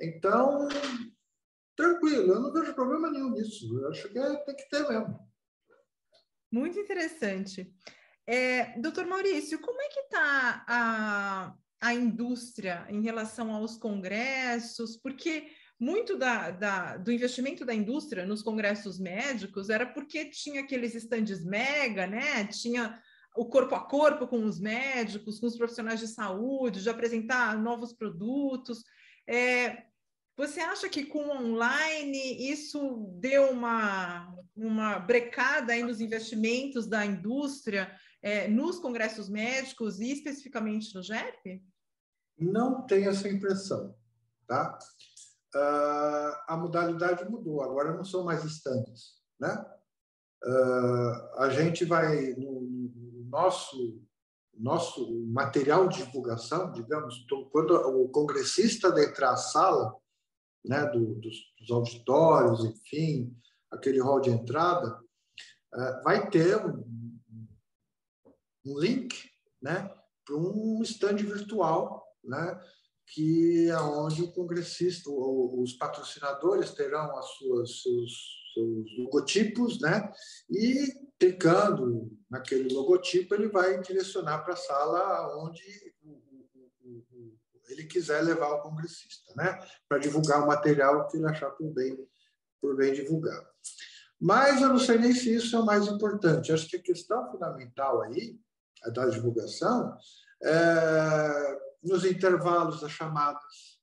Então, 0.00 0.68
tranquilo, 1.76 2.32
eu 2.32 2.40
não 2.40 2.52
vejo 2.52 2.74
problema 2.74 3.10
nenhum 3.10 3.30
nisso. 3.30 3.78
Eu 3.78 3.88
acho 3.90 4.08
que 4.08 4.18
é, 4.18 4.36
tem 4.44 4.56
que 4.56 4.68
ter 4.68 4.88
mesmo. 4.88 5.29
Muito 6.50 6.78
interessante. 6.78 7.72
É, 8.26 8.78
doutor 8.78 9.06
Maurício, 9.06 9.60
como 9.60 9.80
é 9.80 9.88
que 9.88 10.00
está 10.00 10.64
a, 10.68 11.54
a 11.80 11.94
indústria 11.94 12.86
em 12.88 13.02
relação 13.02 13.52
aos 13.52 13.76
congressos? 13.76 14.96
Porque 14.96 15.48
muito 15.78 16.16
da, 16.16 16.50
da, 16.50 16.96
do 16.96 17.10
investimento 17.10 17.64
da 17.64 17.74
indústria 17.74 18.26
nos 18.26 18.42
congressos 18.42 18.98
médicos 18.98 19.70
era 19.70 19.86
porque 19.86 20.26
tinha 20.26 20.60
aqueles 20.60 20.94
estandes 20.94 21.44
mega, 21.44 22.06
né? 22.06 22.44
Tinha 22.46 23.00
o 23.34 23.46
corpo 23.46 23.74
a 23.74 23.80
corpo 23.80 24.26
com 24.26 24.44
os 24.44 24.60
médicos, 24.60 25.38
com 25.38 25.46
os 25.46 25.56
profissionais 25.56 26.00
de 26.00 26.08
saúde, 26.08 26.82
de 26.82 26.90
apresentar 26.90 27.56
novos 27.58 27.92
produtos. 27.92 28.84
É, 29.26 29.84
você 30.40 30.58
acha 30.60 30.88
que 30.88 31.04
com 31.04 31.18
o 31.18 31.36
online 31.36 32.50
isso 32.50 33.10
deu 33.18 33.50
uma, 33.50 34.34
uma 34.56 34.98
brecada 34.98 35.74
aí 35.74 35.82
nos 35.82 36.00
investimentos 36.00 36.86
da 36.86 37.04
indústria 37.04 37.94
é, 38.22 38.48
nos 38.48 38.78
congressos 38.78 39.28
médicos 39.28 40.00
e 40.00 40.10
especificamente 40.10 40.94
no 40.94 41.02
GERP? 41.02 41.62
Não 42.38 42.86
tenho 42.86 43.10
essa 43.10 43.28
impressão, 43.28 43.94
tá? 44.46 44.78
Uh, 45.54 46.32
a 46.48 46.56
modalidade 46.56 47.28
mudou, 47.28 47.62
agora 47.62 47.94
não 47.94 48.04
são 48.04 48.24
mais 48.24 48.42
estandes, 48.42 49.16
né? 49.38 49.62
Uh, 50.42 51.38
a 51.38 51.50
gente 51.50 51.84
vai 51.84 52.32
no, 52.34 52.62
no 52.62 53.24
nosso 53.28 54.00
nosso 54.60 55.24
material 55.26 55.88
de 55.88 56.04
divulgação, 56.04 56.70
digamos, 56.72 57.24
quando 57.50 57.70
o 57.70 58.10
congressista 58.10 58.88
entrar 59.02 59.30
à 59.30 59.36
sala, 59.36 59.96
né, 60.64 60.86
do, 60.86 61.14
dos, 61.16 61.36
dos, 61.58 61.70
auditórios, 61.70 62.64
enfim, 62.64 63.34
aquele 63.70 64.00
hall 64.00 64.20
de 64.20 64.30
entrada, 64.30 65.00
uh, 65.74 66.02
vai 66.04 66.28
ter 66.28 66.56
um, 66.64 67.18
um 68.66 68.78
link 68.78 69.16
né, 69.62 69.90
para 70.24 70.36
um 70.36 70.82
stand 70.82 71.16
virtual, 71.16 72.06
né, 72.22 72.60
que 73.12 73.68
é 73.68 73.80
onde 73.80 74.22
o 74.22 74.32
congressista, 74.32 75.10
os 75.10 75.72
patrocinadores 75.74 76.70
terão 76.72 77.16
as 77.16 77.26
suas, 77.32 77.82
seus, 77.82 78.40
seus 78.54 78.98
logotipos, 78.98 79.80
né? 79.80 80.12
E 80.48 80.92
clicando 81.18 82.10
naquele 82.30 82.72
logotipo, 82.72 83.34
ele 83.34 83.48
vai 83.48 83.80
direcionar 83.80 84.44
para 84.44 84.54
a 84.54 84.56
sala 84.56 85.44
onde 85.44 85.62
ele 87.72 87.84
quiser 87.84 88.22
levar 88.22 88.50
o 88.52 88.62
congressista, 88.62 89.32
né? 89.36 89.58
Para 89.88 89.98
divulgar 89.98 90.42
o 90.42 90.46
material 90.46 91.06
que 91.08 91.16
ele 91.16 91.26
achar 91.26 91.50
por 91.50 91.72
bem, 91.72 91.96
por 92.60 92.76
bem 92.76 92.92
divulgar. 92.92 93.48
Mas 94.20 94.60
eu 94.60 94.68
não 94.68 94.78
sei 94.78 94.98
nem 94.98 95.14
se 95.14 95.34
isso 95.34 95.56
é 95.56 95.60
o 95.60 95.64
mais 95.64 95.86
importante. 95.86 96.52
Acho 96.52 96.68
que 96.68 96.76
a 96.76 96.82
questão 96.82 97.30
fundamental 97.30 98.02
aí, 98.02 98.38
a 98.84 98.90
da 98.90 99.06
divulgação, 99.06 99.96
é 100.42 101.70
nos 101.82 102.04
intervalos 102.04 102.80
das 102.80 102.90
chamadas, 102.90 103.80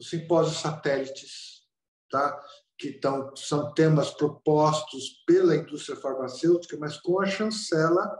os 0.00 0.08
simpósios 0.08 0.60
satélites, 0.60 1.66
tá? 2.10 2.40
que 2.78 2.92
tão, 2.92 3.34
são 3.34 3.74
temas 3.74 4.10
propostos 4.10 5.22
pela 5.26 5.56
indústria 5.56 5.96
farmacêutica, 5.96 6.76
mas 6.78 6.96
com 6.96 7.20
a 7.20 7.26
chancela 7.26 8.18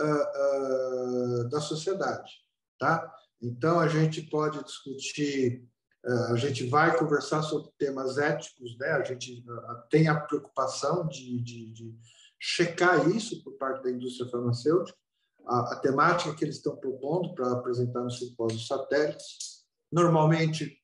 uh, 0.00 1.40
uh, 1.40 1.48
da 1.48 1.60
sociedade. 1.60 2.32
Tá? 2.78 3.12
Então, 3.40 3.78
a 3.78 3.88
gente 3.88 4.22
pode 4.22 4.62
discutir, 4.64 5.62
uh, 6.04 6.32
a 6.32 6.36
gente 6.36 6.66
vai 6.68 6.96
conversar 6.96 7.42
sobre 7.42 7.70
temas 7.78 8.18
éticos, 8.18 8.76
né? 8.78 8.88
a 8.90 9.04
gente 9.04 9.44
tem 9.90 10.08
a 10.08 10.18
preocupação 10.18 11.06
de, 11.06 11.42
de, 11.42 11.72
de 11.72 11.94
checar 12.38 13.08
isso 13.08 13.42
por 13.42 13.52
parte 13.58 13.82
da 13.82 13.90
indústria 13.90 14.30
farmacêutica, 14.30 14.98
a, 15.46 15.74
a 15.74 15.76
temática 15.80 16.34
que 16.34 16.44
eles 16.44 16.56
estão 16.56 16.76
propondo 16.76 17.34
para 17.34 17.52
apresentar 17.52 18.00
no 18.00 18.10
simpósio 18.10 18.60
satélites. 18.60 19.64
Normalmente, 19.92 20.82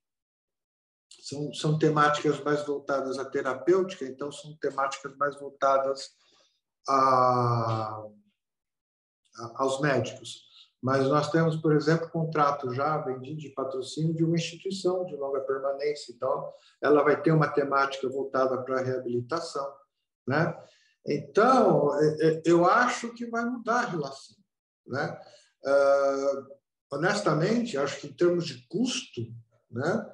são, 1.21 1.53
são 1.55 1.79
temáticas 1.79 2.43
mais 2.43 2.65
voltadas 2.67 3.19
à 3.19 3.25
terapêutica, 3.25 4.05
então 4.05 4.31
são 4.31 4.57
temáticas 4.57 5.17
mais 5.17 5.39
voltadas 5.39 6.11
a, 6.89 8.05
a, 9.37 9.53
aos 9.63 9.81
médicos. 9.81 10.52
Mas 10.83 11.07
nós 11.07 11.31
temos, 11.31 11.57
por 11.57 11.73
exemplo, 11.77 12.11
contrato 12.11 12.75
já 12.75 12.99
vendido 12.99 13.39
de 13.39 13.51
patrocínio 13.51 14.15
de 14.15 14.25
uma 14.25 14.35
instituição 14.35 15.05
de 15.05 15.15
longa 15.15 15.41
permanência. 15.41 16.13
Então, 16.13 16.53
ela 16.81 17.05
vai 17.05 17.23
ter 17.23 17.31
uma 17.31 17.47
temática 17.47 18.09
voltada 18.09 18.61
para 18.63 18.81
a 18.81 18.83
reabilitação. 18.83 19.73
Né? 20.27 20.59
Então, 21.07 21.97
é, 22.01 22.27
é, 22.27 22.43
eu 22.45 22.67
acho 22.67 23.15
que 23.15 23.27
vai 23.27 23.45
mudar 23.45 23.83
a 23.83 23.87
relação. 23.87 24.37
Né? 24.85 25.21
Uh, 25.65 26.47
honestamente, 26.91 27.79
acho 27.79 28.01
que 28.01 28.09
em 28.09 28.13
termos 28.13 28.45
de 28.45 28.67
custo, 28.67 29.21
né, 29.71 30.13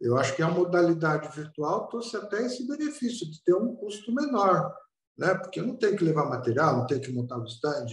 eu 0.00 0.16
acho 0.16 0.34
que 0.34 0.42
a 0.42 0.48
modalidade 0.48 1.28
virtual 1.36 1.88
trouxe 1.88 2.16
até 2.16 2.44
esse 2.44 2.66
benefício 2.66 3.30
de 3.30 3.42
ter 3.44 3.54
um 3.54 3.74
custo 3.76 4.12
menor, 4.14 4.74
né? 5.16 5.34
Porque 5.34 5.60
eu 5.60 5.66
não 5.66 5.76
tenho 5.76 5.96
que 5.96 6.04
levar 6.04 6.28
material, 6.28 6.76
não 6.76 6.86
tenho 6.86 7.00
que 7.00 7.12
montar 7.12 7.38
o 7.38 7.46
stand, 7.46 7.86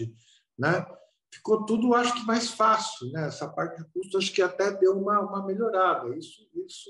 né? 0.57 0.85
Ficou 1.33 1.65
tudo, 1.65 1.95
acho 1.95 2.13
que 2.13 2.25
mais 2.25 2.51
fácil, 2.51 3.11
né? 3.11 3.27
Essa 3.27 3.47
parte 3.47 3.81
de 3.81 3.89
custo 3.89 4.17
acho 4.17 4.31
que 4.31 4.41
até 4.41 4.71
deu 4.71 4.97
uma, 4.99 5.19
uma 5.19 5.45
melhorada. 5.45 6.15
Isso, 6.15 6.47
isso 6.53 6.89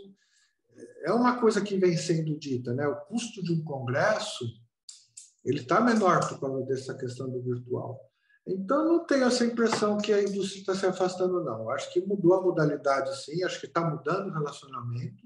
é 1.03 1.13
uma 1.13 1.39
coisa 1.39 1.61
que 1.61 1.77
vem 1.77 1.95
sendo 1.95 2.37
dita, 2.37 2.73
né? 2.73 2.85
O 2.87 2.95
custo 3.05 3.41
de 3.41 3.53
um 3.53 3.63
congresso 3.63 4.45
ele 5.45 5.59
está 5.59 5.79
menor 5.79 6.27
por 6.27 6.39
causa 6.39 6.65
dessa 6.65 6.93
questão 6.95 7.29
do 7.29 7.41
virtual. 7.41 7.99
Então, 8.45 8.85
não 8.85 9.05
tenho 9.05 9.25
essa 9.25 9.45
impressão 9.45 9.97
que 9.97 10.11
a 10.11 10.21
indústria 10.21 10.59
está 10.59 10.75
se 10.75 10.85
afastando, 10.85 11.43
não. 11.43 11.69
Acho 11.69 11.91
que 11.93 12.01
mudou 12.01 12.33
a 12.33 12.41
modalidade, 12.41 13.23
sim. 13.23 13.43
Acho 13.43 13.59
que 13.59 13.67
está 13.67 13.81
mudando 13.89 14.27
o 14.27 14.33
relacionamento 14.33 15.23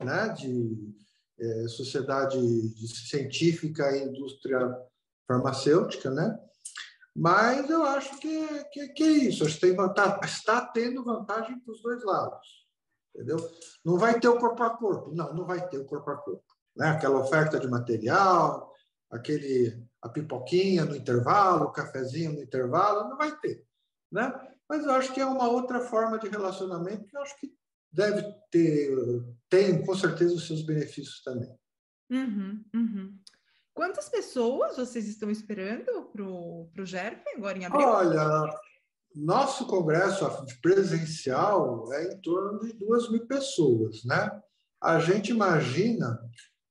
né, 0.00 0.28
de 0.30 0.94
é, 1.38 1.68
sociedade 1.68 2.38
científica 3.08 3.90
e 3.96 4.04
indústria 4.04 4.58
farmacêutica, 5.26 6.10
né? 6.10 6.38
Mas 7.18 7.68
eu 7.68 7.84
acho 7.84 8.16
que, 8.20 8.64
que, 8.72 8.88
que 8.90 9.02
é 9.02 9.08
isso. 9.08 9.44
Acho 9.44 9.56
que 9.56 9.62
tem 9.62 9.74
vantagem, 9.74 10.20
está 10.22 10.64
tendo 10.64 11.02
vantagem 11.02 11.58
para 11.58 11.72
os 11.72 11.82
dois 11.82 12.04
lados, 12.04 12.68
entendeu? 13.12 13.38
Não 13.84 13.98
vai 13.98 14.20
ter 14.20 14.28
o 14.28 14.38
corpo 14.38 14.62
a 14.62 14.70
corpo. 14.70 15.12
Não, 15.12 15.34
não 15.34 15.44
vai 15.44 15.68
ter 15.68 15.78
o 15.78 15.84
corpo 15.84 16.08
a 16.10 16.16
corpo. 16.16 16.44
Né? 16.76 16.86
Aquela 16.86 17.18
oferta 17.18 17.58
de 17.58 17.66
material, 17.66 18.72
aquele 19.10 19.84
a 20.00 20.08
pipoquinha 20.08 20.84
no 20.84 20.94
intervalo, 20.94 21.64
o 21.64 21.72
cafezinho 21.72 22.34
no 22.34 22.42
intervalo, 22.42 23.08
não 23.08 23.16
vai 23.16 23.36
ter, 23.40 23.66
né? 24.12 24.32
Mas 24.68 24.84
eu 24.84 24.92
acho 24.92 25.12
que 25.12 25.20
é 25.20 25.26
uma 25.26 25.48
outra 25.48 25.80
forma 25.80 26.20
de 26.20 26.28
relacionamento 26.28 27.04
que 27.04 27.16
eu 27.16 27.22
acho 27.22 27.36
que 27.40 27.52
deve 27.90 28.22
ter, 28.48 28.94
tem 29.48 29.84
com 29.84 29.96
certeza 29.96 30.34
os 30.34 30.46
seus 30.46 30.62
benefícios 30.62 31.20
também. 31.24 31.52
Uhum, 32.10 32.64
uhum. 32.72 33.18
Quantas 33.78 34.08
pessoas 34.08 34.76
vocês 34.76 35.06
estão 35.06 35.30
esperando 35.30 36.10
para 36.12 36.24
o 36.24 36.84
GERP 36.84 37.22
agora 37.36 37.56
em 37.56 37.64
abril? 37.64 37.86
Olha, 37.86 38.52
nosso 39.14 39.68
congresso 39.68 40.26
presencial 40.60 41.92
é 41.92 42.12
em 42.12 42.20
torno 42.20 42.58
de 42.58 42.72
duas 42.72 43.08
mil 43.08 43.24
pessoas, 43.28 44.04
né? 44.04 44.42
A 44.82 44.98
gente 44.98 45.30
imagina 45.30 46.18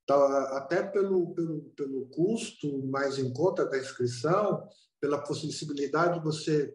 Tá, 0.05 0.57
até 0.57 0.81
pelo, 0.83 1.33
pelo, 1.33 1.61
pelo 1.75 2.07
custo 2.07 2.87
mais 2.87 3.19
em 3.19 3.31
conta 3.33 3.65
da 3.65 3.77
inscrição, 3.77 4.65
pela 5.01 5.21
possibilidade 5.21 6.17
de 6.17 6.23
você 6.23 6.73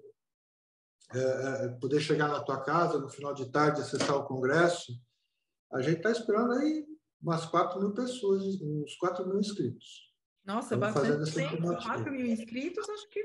é, 1.15 1.19
é, 1.19 1.69
poder 1.81 1.99
chegar 2.01 2.29
na 2.29 2.43
tua 2.43 2.63
casa 2.63 2.99
no 2.99 3.09
final 3.09 3.33
de 3.33 3.51
tarde 3.51 3.81
acessar 3.81 4.17
o 4.17 4.27
congresso, 4.27 4.93
a 5.73 5.81
gente 5.81 5.97
está 5.97 6.11
esperando 6.11 6.53
aí 6.53 6.87
umas 7.23 7.47
4 7.47 7.81
mil 7.81 7.95
pessoas, 7.95 8.43
uns 8.61 8.95
4 8.97 9.27
mil 9.27 9.41
inscritos. 9.41 10.12
Nossa, 10.45 10.77
bastante 10.77 11.31
gente, 11.31 11.57
4 11.57 12.11
mil 12.11 12.27
inscritos, 12.27 12.89
acho 12.89 13.09
que 13.11 13.23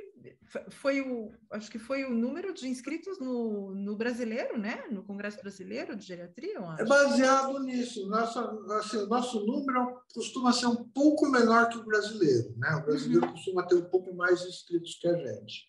foi 0.69 1.01
o, 1.01 1.31
acho 1.51 1.71
que 1.71 1.79
foi 1.79 2.03
o 2.03 2.13
número 2.13 2.53
de 2.53 2.67
inscritos 2.67 3.19
no, 3.19 3.73
no 3.73 3.95
brasileiro, 3.95 4.57
né? 4.57 4.83
No 4.91 5.03
Congresso 5.03 5.41
Brasileiro 5.41 5.95
de 5.95 6.05
Geriatria, 6.05 6.59
É 6.77 6.85
baseado 6.85 7.59
nisso. 7.63 8.07
Nossa, 8.07 8.39
assim, 8.77 9.07
nosso 9.07 9.43
número 9.45 9.99
costuma 10.13 10.53
ser 10.53 10.67
um 10.67 10.83
pouco 10.89 11.27
menor 11.27 11.69
que 11.69 11.77
o 11.77 11.85
brasileiro, 11.85 12.53
né? 12.55 12.75
O 12.75 12.85
brasileiro 12.85 13.25
uhum. 13.25 13.31
costuma 13.31 13.63
ter 13.63 13.75
um 13.75 13.89
pouco 13.89 14.13
mais 14.13 14.45
inscritos 14.45 14.99
que 15.01 15.07
a 15.07 15.17
gente. 15.17 15.67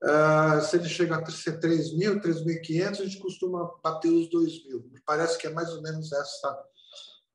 Uh, 0.00 0.60
se 0.62 0.76
ele 0.76 0.88
chega 0.88 1.16
a 1.16 1.26
ser 1.26 1.58
3 1.58 1.96
mil, 1.96 2.20
3.500, 2.20 2.88
a 2.88 2.92
gente 2.92 3.18
costuma 3.18 3.68
bater 3.82 4.12
os 4.12 4.30
2 4.30 4.66
mil. 4.66 4.92
Parece 5.04 5.36
que 5.36 5.48
é 5.48 5.50
mais 5.50 5.70
ou 5.70 5.82
menos 5.82 6.12
essa 6.12 6.64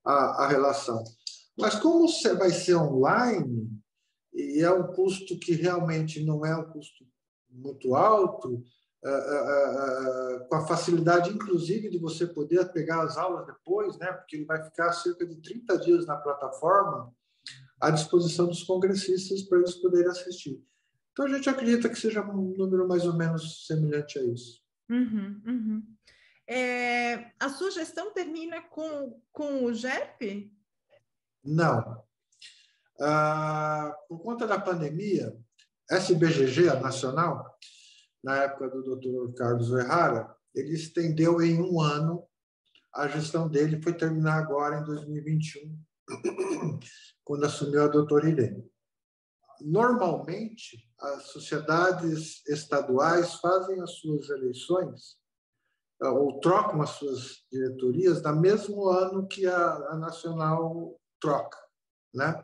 a, 0.06 0.46
a 0.46 0.48
relação. 0.48 1.04
Mas 1.58 1.76
como 1.76 2.08
você 2.08 2.34
vai 2.34 2.50
ser 2.50 2.76
online, 2.76 3.70
e 4.34 4.62
é 4.62 4.72
um 4.72 4.92
custo 4.94 5.38
que 5.38 5.54
realmente 5.54 6.24
não 6.24 6.46
é 6.46 6.56
um 6.56 6.66
custo 6.72 7.06
muito 7.50 7.96
alto, 7.96 8.64
é, 9.06 9.10
é, 9.10 10.36
é, 10.36 10.40
com 10.48 10.56
a 10.56 10.66
facilidade, 10.66 11.30
inclusive, 11.30 11.90
de 11.90 11.98
você 11.98 12.26
poder 12.26 12.72
pegar 12.72 13.04
as 13.04 13.18
aulas 13.18 13.46
depois, 13.46 13.98
né? 13.98 14.12
porque 14.14 14.38
ele 14.38 14.46
vai 14.46 14.64
ficar 14.64 14.94
cerca 14.94 15.26
de 15.26 15.36
30 15.42 15.78
dias 15.80 16.06
na 16.06 16.16
plataforma 16.16 17.14
à 17.82 17.92
disposição 17.92 18.48
dos 18.48 18.64
congressistas 18.64 19.42
para 19.44 19.60
eles 19.60 19.76
poderem 19.76 20.10
assistir. 20.10 20.64
Então, 21.12 21.26
a 21.26 21.30
gente 21.30 21.50
acredita 21.50 21.90
que 21.90 22.00
seja 22.00 22.22
um 22.22 22.56
número 22.58 22.88
mais 22.88 23.06
ou 23.06 23.14
menos 23.14 23.68
semelhante 23.68 24.18
a 24.18 24.24
isso. 24.24 24.64
Uhum, 24.90 25.42
uhum. 25.46 25.84
É, 26.48 27.32
a 27.40 27.50
sua 27.50 27.72
gestão 27.72 28.14
termina 28.14 28.62
com, 28.62 29.20
com 29.32 29.66
o 29.66 29.74
GERP? 29.74 30.50
Não. 31.44 32.04
Ah, 33.00 33.96
por 34.08 34.20
conta 34.20 34.48
da 34.48 34.60
pandemia, 34.60 35.36
SBGG, 35.90 36.70
a 36.70 36.80
nacional, 36.80 37.58
na 38.24 38.44
época 38.44 38.70
do 38.70 38.96
Dr. 38.96 39.34
Carlos 39.36 39.72
Errara, 39.72 40.34
ele 40.56 40.74
estendeu 40.74 41.42
em 41.42 41.62
um 41.62 41.82
ano 41.82 42.26
a 42.94 43.08
gestão 43.08 43.50
dele, 43.50 43.82
foi 43.82 43.94
terminar 43.94 44.38
agora 44.38 44.80
em 44.80 44.84
2021, 44.84 45.78
quando 47.26 47.46
assumiu 47.46 47.84
a 47.84 47.88
doutora 47.88 48.30
Irene. 48.30 48.72
Normalmente, 49.62 50.88
as 51.00 51.24
sociedades 51.28 52.46
estaduais 52.48 53.36
fazem 53.36 53.82
as 53.82 53.96
suas 53.96 54.30
eleições 54.30 55.18
ah, 56.02 56.12
ou 56.12 56.40
trocam 56.40 56.82
as 56.82 56.92
suas 56.92 57.44
diretorias 57.52 58.22
no 58.22 58.40
mesmo 58.40 58.88
ano 58.88 59.28
que 59.28 59.46
a, 59.46 59.74
a 59.90 59.98
nacional 59.98 61.00
troca, 61.24 61.58
né? 62.14 62.44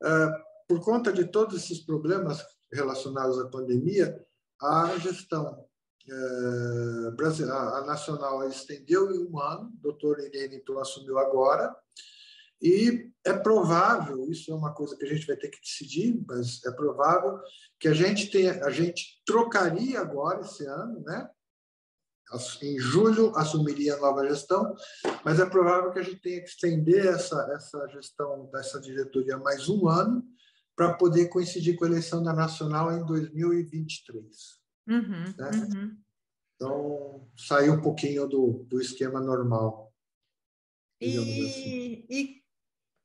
Ah, 0.00 0.32
por 0.68 0.80
conta 0.80 1.12
de 1.12 1.24
todos 1.24 1.56
esses 1.56 1.80
problemas 1.80 2.40
relacionados 2.72 3.40
à 3.40 3.48
pandemia, 3.48 4.24
a 4.60 4.96
gestão 4.98 5.66
eh, 6.08 7.50
a 7.50 7.84
nacional 7.84 8.48
estendeu 8.48 9.12
em 9.12 9.26
um 9.26 9.38
ano, 9.40 9.68
o 9.68 9.82
doutor 9.82 10.20
Irene 10.20 10.56
então 10.56 10.78
assumiu 10.78 11.18
agora, 11.18 11.74
e 12.62 13.10
é 13.26 13.32
provável, 13.32 14.30
isso 14.30 14.52
é 14.52 14.54
uma 14.54 14.72
coisa 14.72 14.96
que 14.96 15.04
a 15.04 15.08
gente 15.08 15.26
vai 15.26 15.36
ter 15.36 15.48
que 15.48 15.60
decidir, 15.60 16.24
mas 16.26 16.64
é 16.64 16.70
provável 16.70 17.40
que 17.78 17.88
a 17.88 17.94
gente 17.94 18.30
tenha, 18.30 18.64
a 18.64 18.70
gente 18.70 19.20
trocaria 19.26 20.00
agora 20.00 20.40
esse 20.40 20.64
ano, 20.64 21.00
né? 21.00 21.28
Em 22.62 22.78
julho 22.78 23.36
assumiria 23.36 23.94
a 23.94 24.00
nova 24.00 24.26
gestão, 24.28 24.74
mas 25.24 25.38
é 25.38 25.46
provável 25.46 25.92
que 25.92 25.98
a 25.98 26.02
gente 26.02 26.20
tenha 26.20 26.40
que 26.40 26.48
estender 26.48 27.06
essa, 27.06 27.50
essa 27.54 27.88
gestão 27.88 28.48
dessa 28.52 28.80
diretoria 28.80 29.38
mais 29.38 29.68
um 29.68 29.88
ano 29.88 30.24
para 30.74 30.94
poder 30.94 31.28
coincidir 31.28 31.76
com 31.76 31.84
a 31.84 31.88
eleição 31.88 32.22
da 32.22 32.32
Nacional 32.32 32.92
em 32.92 33.04
2023. 33.04 34.26
Uhum, 34.88 35.24
né? 35.38 35.50
uhum. 35.54 35.96
Então, 36.56 37.28
sair 37.36 37.70
um 37.70 37.80
pouquinho 37.80 38.28
do, 38.28 38.64
do 38.68 38.80
esquema 38.80 39.20
normal. 39.20 39.92
E, 41.00 41.18
assim. 41.18 42.06
e 42.08 42.42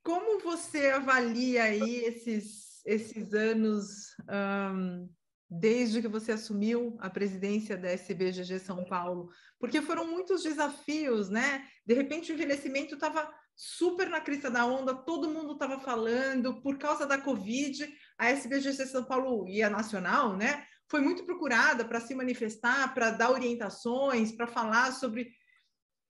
como 0.04 0.40
você 0.40 0.90
avalia 0.90 1.64
aí 1.64 2.06
esses, 2.06 2.82
esses 2.86 3.34
anos 3.34 4.16
um, 4.30 5.10
desde 5.50 6.02
que 6.02 6.08
você 6.08 6.34
assumiu 6.34 6.98
a 7.00 7.10
presidência 7.10 7.78
da 7.78 7.90
SBGG 7.90 8.60
São 8.60 8.84
Paulo? 8.84 9.30
Porque 9.60 9.82
foram 9.82 10.06
muitos 10.06 10.44
desafios, 10.44 11.30
né? 11.30 11.66
De 11.86 11.94
repente 11.94 12.32
o 12.32 12.36
envelhecimento 12.36 12.96
estava 12.96 13.32
super 13.56 14.08
na 14.08 14.22
crista 14.22 14.52
da 14.52 14.66
onda, 14.66 14.94
todo 14.94 15.32
mundo 15.32 15.54
estava 15.54 15.80
falando, 15.80 16.62
por 16.62 16.78
causa 16.78 17.08
da 17.08 17.18
Covid, 17.18 17.92
a 18.18 18.30
SBGC 18.30 18.86
São 18.86 19.04
Paulo 19.04 19.48
e 19.48 19.64
a 19.64 19.70
Nacional, 19.70 20.38
né? 20.38 20.66
Foi 20.88 21.02
muito 21.02 21.26
procurada 21.26 21.84
para 21.84 22.00
se 22.00 22.14
manifestar, 22.14 22.94
para 22.94 23.10
dar 23.10 23.32
orientações, 23.32 24.32
para 24.32 24.48
falar 24.48 24.92
sobre 24.92 25.32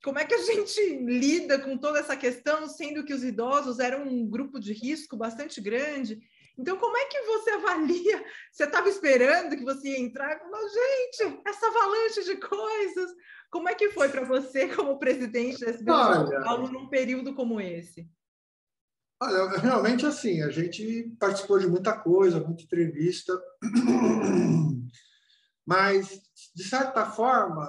como 0.04 0.20
é 0.20 0.26
que 0.26 0.36
a 0.36 0.42
gente 0.44 0.98
lida 1.00 1.60
com 1.60 1.78
toda 1.78 2.00
essa 2.00 2.18
questão, 2.18 2.68
sendo 2.68 3.04
que 3.04 3.14
os 3.14 3.24
idosos 3.24 3.80
eram 3.80 4.08
um 4.08 4.28
grupo 4.28 4.60
de 4.60 4.74
risco 4.74 5.16
bastante 5.16 5.62
grande. 5.62 6.20
Então, 6.58 6.78
como 6.78 6.98
é 6.98 7.06
que 7.06 7.22
você 7.22 7.52
avalia? 7.52 8.26
Você 8.52 8.64
estava 8.64 8.90
esperando 8.90 9.56
que 9.56 9.64
você 9.64 9.90
ia 9.90 10.00
entrar? 10.00 10.40
Não, 10.50 10.68
gente, 10.68 11.42
essa 11.46 11.68
avalanche 11.68 12.24
de 12.24 12.38
coisas. 12.38 13.12
Como 13.52 13.70
é 13.70 13.76
que 13.76 13.92
foi 13.92 14.10
para 14.10 14.26
você, 14.26 14.68
como 14.76 14.98
presidente 14.98 15.64
da 15.84 16.14
São 16.14 16.44
Paulo, 16.44 16.72
num 16.72 16.90
período 16.90 17.36
como 17.36 17.62
esse? 17.62 18.10
Olha, 19.22 19.50
realmente 19.58 20.06
assim, 20.06 20.44
a 20.44 20.50
gente 20.50 21.16
participou 21.20 21.58
de 21.58 21.68
muita 21.68 21.98
coisa, 21.98 22.40
muita 22.40 22.64
entrevista, 22.64 23.34
mas, 25.66 26.22
de 26.56 26.64
certa 26.64 27.06
forma, 27.06 27.66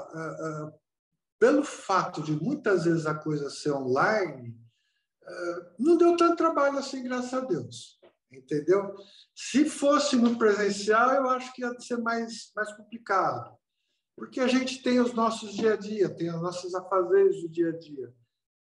pelo 1.38 1.64
fato 1.64 2.22
de 2.22 2.32
muitas 2.32 2.84
vezes 2.84 3.06
a 3.06 3.14
coisa 3.14 3.48
ser 3.48 3.72
online, 3.72 4.54
não 5.78 5.96
deu 5.96 6.16
tanto 6.16 6.36
trabalho 6.36 6.78
assim, 6.78 7.02
graças 7.02 7.32
a 7.32 7.40
Deus, 7.40 7.97
entendeu? 8.32 8.94
Se 9.34 9.64
fosse 9.64 10.16
no 10.16 10.36
presencial, 10.36 11.10
eu 11.10 11.30
acho 11.30 11.52
que 11.52 11.62
ia 11.62 11.80
ser 11.80 11.98
mais, 11.98 12.50
mais 12.54 12.72
complicado 12.74 13.58
porque 14.18 14.40
a 14.40 14.48
gente 14.48 14.82
tem 14.82 14.98
os 15.00 15.14
nossos 15.14 15.54
dia 15.54 15.74
a 15.74 15.76
dia, 15.76 16.08
tem 16.08 16.28
os 16.28 16.42
nossos 16.42 16.74
afazeres 16.74 17.40
do 17.40 17.48
dia 17.48 17.68
a 17.68 17.78
dia. 17.78 18.12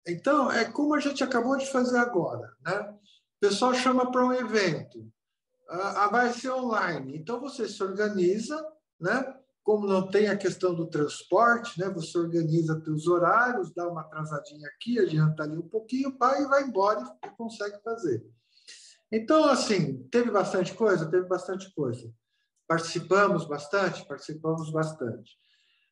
Então, 0.05 0.51
é 0.51 0.65
como 0.65 0.95
a 0.95 0.99
gente 0.99 1.23
acabou 1.23 1.55
de 1.55 1.71
fazer 1.71 1.97
agora, 1.97 2.51
né? 2.65 2.79
O 2.89 3.39
pessoal 3.39 3.73
chama 3.73 4.11
para 4.11 4.25
um 4.25 4.33
evento, 4.33 5.07
ah, 5.69 6.07
vai 6.07 6.33
ser 6.33 6.49
online, 6.49 7.17
então 7.17 7.39
você 7.39 7.69
se 7.69 7.81
organiza, 7.83 8.65
né? 8.99 9.39
Como 9.63 9.87
não 9.87 10.09
tem 10.09 10.27
a 10.27 10.35
questão 10.35 10.73
do 10.73 10.89
transporte, 10.89 11.79
né? 11.79 11.89
Você 11.89 12.17
organiza 12.17 12.81
seus 12.83 13.07
horários, 13.07 13.73
dá 13.73 13.87
uma 13.87 14.01
atrasadinha 14.01 14.67
aqui, 14.69 14.99
adianta 14.99 15.43
ali 15.43 15.57
um 15.57 15.69
pouquinho, 15.69 16.17
pai 16.17 16.41
e 16.41 16.47
vai 16.47 16.63
embora 16.63 17.01
e 17.25 17.29
consegue 17.37 17.79
fazer. 17.81 18.25
Então, 19.15 19.45
assim, 19.45 20.07
teve 20.09 20.31
bastante 20.31 20.73
coisa, 20.73 21.05
teve 21.05 21.27
bastante 21.27 21.71
coisa. 21.75 22.11
Participamos 22.67 23.45
bastante, 23.45 24.03
participamos 24.07 24.71
bastante. 24.71 25.37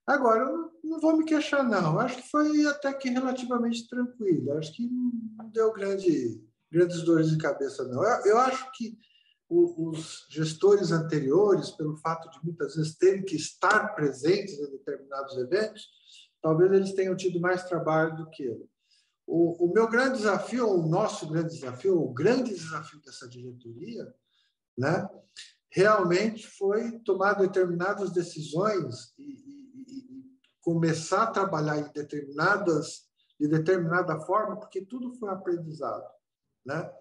Agora, 0.08 0.44
eu 0.44 0.72
não 0.84 1.00
vou 1.00 1.16
me 1.16 1.24
queixar, 1.24 1.64
não. 1.64 2.00
Acho 2.00 2.18
que 2.18 2.32
foi 2.32 2.66
até 2.66 2.92
que 2.92 3.10
relativamente 3.10 3.88
tranquilo. 3.88 4.58
Acho 4.58 4.74
que 4.74 4.90
não 4.90 5.48
deu 5.50 5.72
grande, 5.72 6.44
grandes 6.72 7.04
dores 7.04 7.30
de 7.30 7.38
cabeça, 7.38 7.88
não. 7.88 8.04
Eu, 8.04 8.26
eu 8.26 8.38
acho 8.40 8.72
que 8.72 8.98
o, 9.48 9.92
os 9.92 10.26
gestores 10.32 10.92
anteriores, 10.92 11.70
pelo 11.70 11.98
fato 11.98 12.28
de 12.32 12.44
muitas 12.44 12.76
vezes 12.76 12.98
terem 12.98 13.24
que 13.24 13.36
estar 13.36 13.94
presentes 13.94 14.58
em 14.58 14.72
determinados 14.72 15.38
eventos, 15.38 15.88
talvez 16.42 16.72
eles 16.72 16.94
tenham 16.94 17.16
tido 17.16 17.40
mais 17.40 17.66
trabalho 17.66 18.18
do 18.18 18.30
que 18.32 18.46
eu. 18.46 18.68
O, 19.26 19.66
o 19.66 19.74
meu 19.74 19.90
grande 19.90 20.18
desafio, 20.18 20.70
o 20.70 20.88
nosso 20.88 21.28
grande 21.28 21.54
desafio, 21.54 22.00
o 22.00 22.14
grande 22.14 22.54
desafio 22.54 23.00
dessa 23.02 23.28
diretoria, 23.28 24.14
né, 24.78 25.08
realmente 25.70 26.48
foi 26.48 27.00
tomar 27.00 27.34
determinadas 27.34 28.12
decisões 28.12 29.14
e, 29.18 29.52
começar 30.62 31.24
a 31.24 31.32
trabalhar 31.32 31.80
em 31.80 31.92
determinadas 31.92 33.10
de 33.40 33.48
determinada 33.48 34.20
forma, 34.20 34.60
porque 34.60 34.86
tudo 34.86 35.14
foi 35.16 35.30
aprendizado, 35.30 36.08
né? 36.64 36.92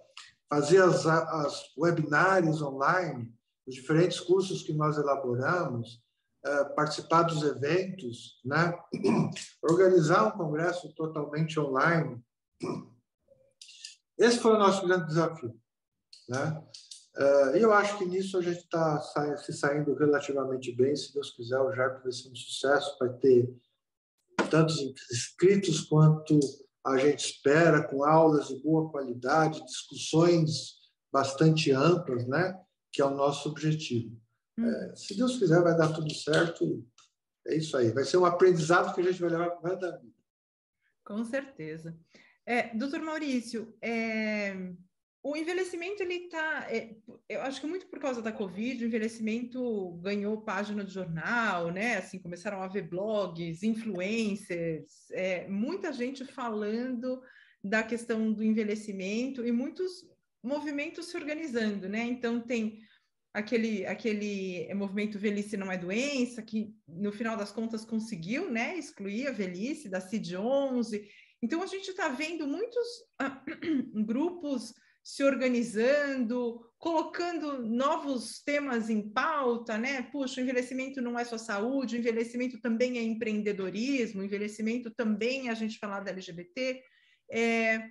Fazer 0.49 0.83
as, 0.83 1.07
as 1.07 1.77
webinários 1.77 2.63
online, 2.63 3.33
os 3.67 3.75
diferentes 3.75 4.19
cursos 4.19 4.63
que 4.63 4.73
nós 4.73 4.97
elaboramos, 4.97 6.03
participar 6.75 7.25
dos 7.25 7.43
eventos, 7.43 8.41
né? 8.45 8.73
Organizar 9.63 10.27
um 10.27 10.39
congresso 10.39 10.93
totalmente 10.95 11.59
online. 11.61 12.23
Esse 14.19 14.39
foi 14.39 14.53
o 14.55 14.59
nosso 14.59 14.87
grande 14.87 15.07
desafio, 15.07 15.55
né? 16.29 16.63
Uh, 17.17 17.57
eu 17.57 17.73
acho 17.73 17.99
que 17.99 18.05
nisso 18.05 18.39
a 18.39 18.43
gente 18.43 18.61
está 18.61 19.01
se 19.39 19.53
saindo 19.53 19.95
relativamente 19.95 20.73
bem. 20.73 20.95
Se 20.95 21.13
Deus 21.13 21.33
quiser, 21.33 21.59
o 21.59 21.73
JARP 21.73 22.03
vai 22.03 22.13
ser 22.13 22.31
um 22.31 22.37
sucesso, 22.37 22.97
vai 22.99 23.13
ter 23.15 23.53
tantos 24.51 24.79
inscritos 25.11 25.81
quanto 25.83 26.39
a 26.87 26.97
gente 26.97 27.33
espera, 27.33 27.87
com 27.87 28.05
aulas 28.05 28.49
de 28.49 28.63
boa 28.63 28.91
qualidade, 28.91 29.65
discussões 29.65 30.81
bastante 31.13 31.73
amplas, 31.73 32.27
né? 32.27 32.59
que 32.93 33.01
é 33.01 33.05
o 33.05 33.15
nosso 33.15 33.49
objetivo. 33.49 34.20
Hum. 34.61 34.71
É, 34.71 34.97
se 34.97 35.17
Deus 35.17 35.39
quiser, 35.39 35.63
vai 35.63 35.77
dar 35.77 35.93
tudo 35.93 36.13
certo. 36.15 36.85
É 37.47 37.57
isso 37.57 37.77
aí. 37.77 37.91
Vai 37.91 38.05
ser 38.05 38.19
um 38.19 38.25
aprendizado 38.25 38.95
que 38.95 39.01
a 39.01 39.05
gente 39.05 39.21
vai 39.21 39.31
levar 39.31 39.51
para 39.51 39.75
da 39.75 39.97
vida. 39.97 40.15
Com 41.05 41.25
certeza. 41.25 41.97
É, 42.47 42.75
doutor 42.75 43.01
Maurício, 43.01 43.75
é, 43.81 44.73
o 45.23 45.37
envelhecimento, 45.37 46.03
ele 46.03 46.15
está. 46.15 46.67
É, 46.71 46.97
eu 47.29 47.43
acho 47.43 47.61
que 47.61 47.67
muito 47.67 47.87
por 47.87 47.99
causa 47.99 48.23
da 48.23 48.33
Covid, 48.33 48.83
o 48.83 48.87
envelhecimento 48.87 49.93
ganhou 50.03 50.43
página 50.43 50.83
de 50.83 50.93
jornal, 50.93 51.71
né? 51.71 51.99
Assim, 51.99 52.19
começaram 52.19 52.63
a 52.63 52.69
ver 52.69 52.89
blogs, 52.89 53.63
influencers, 53.63 55.11
é, 55.11 55.47
muita 55.49 55.93
gente 55.93 56.25
falando 56.25 57.23
da 57.63 57.83
questão 57.83 58.33
do 58.33 58.43
envelhecimento 58.43 59.47
e 59.47 59.53
muitos 59.53 60.09
movimentos 60.43 61.07
se 61.07 61.17
organizando, 61.17 61.89
né? 61.89 62.03
Então, 62.05 62.41
tem 62.41 62.81
aquele, 63.33 63.87
aquele 63.87 64.73
movimento 64.75 65.19
Velhice 65.19 65.57
Não 65.57 65.71
é 65.71 65.79
Doença, 65.79 66.43
que 66.43 66.75
no 66.89 67.13
final 67.13 67.37
das 67.37 67.53
contas 67.53 67.85
conseguiu 67.85 68.51
né, 68.51 68.77
excluir 68.77 69.29
a 69.29 69.33
velhice 69.33 69.89
da 69.89 70.01
CID-11. 70.01 71.03
Então, 71.43 71.63
a 71.63 71.67
gente 71.67 71.89
está 71.89 72.09
vendo 72.09 72.47
muitos 72.47 72.87
ah, 73.19 73.43
grupos 74.05 74.75
se 75.03 75.25
organizando, 75.25 76.61
colocando 76.79 77.67
novos 77.67 78.43
temas 78.43 78.91
em 78.91 79.11
pauta, 79.11 79.79
né? 79.79 80.03
Puxa, 80.03 80.41
o 80.41 80.45
envelhecimento 80.45 81.01
não 81.01 81.19
é 81.19 81.25
só 81.25 81.39
saúde, 81.39 81.97
o 81.97 81.99
envelhecimento 81.99 82.61
também 82.61 82.99
é 82.99 83.03
empreendedorismo, 83.03 84.21
o 84.21 84.25
envelhecimento 84.25 84.91
também 84.91 85.49
é 85.49 85.51
a 85.51 85.55
gente 85.55 85.79
falar 85.79 86.01
da 86.01 86.11
LGBT. 86.11 86.83
É, 87.33 87.89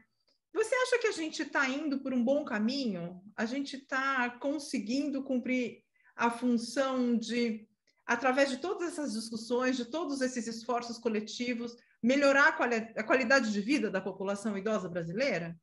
você 0.54 0.76
acha 0.76 1.00
que 1.00 1.08
a 1.08 1.12
gente 1.12 1.44
está 1.44 1.68
indo 1.68 2.00
por 2.00 2.14
um 2.14 2.24
bom 2.24 2.44
caminho? 2.44 3.22
A 3.36 3.46
gente 3.46 3.78
está 3.78 4.30
conseguindo 4.40 5.24
cumprir 5.24 5.84
a 6.16 6.30
função 6.30 7.16
de, 7.18 7.68
através 8.06 8.50
de 8.50 8.58
todas 8.58 8.90
essas 8.90 9.14
discussões, 9.14 9.78
de 9.78 9.86
todos 9.86 10.22
esses 10.22 10.48
esforços 10.48 10.98
coletivos, 10.98 11.76
melhorar 12.02 12.50
a, 12.50 12.52
quali 12.52 12.76
a 12.76 13.04
qualidade 13.04 13.52
de 13.52 13.62
vida 13.62 13.90
da 13.90 14.02
população 14.02 14.58
idosa 14.58 14.90
brasileira? 14.90 15.60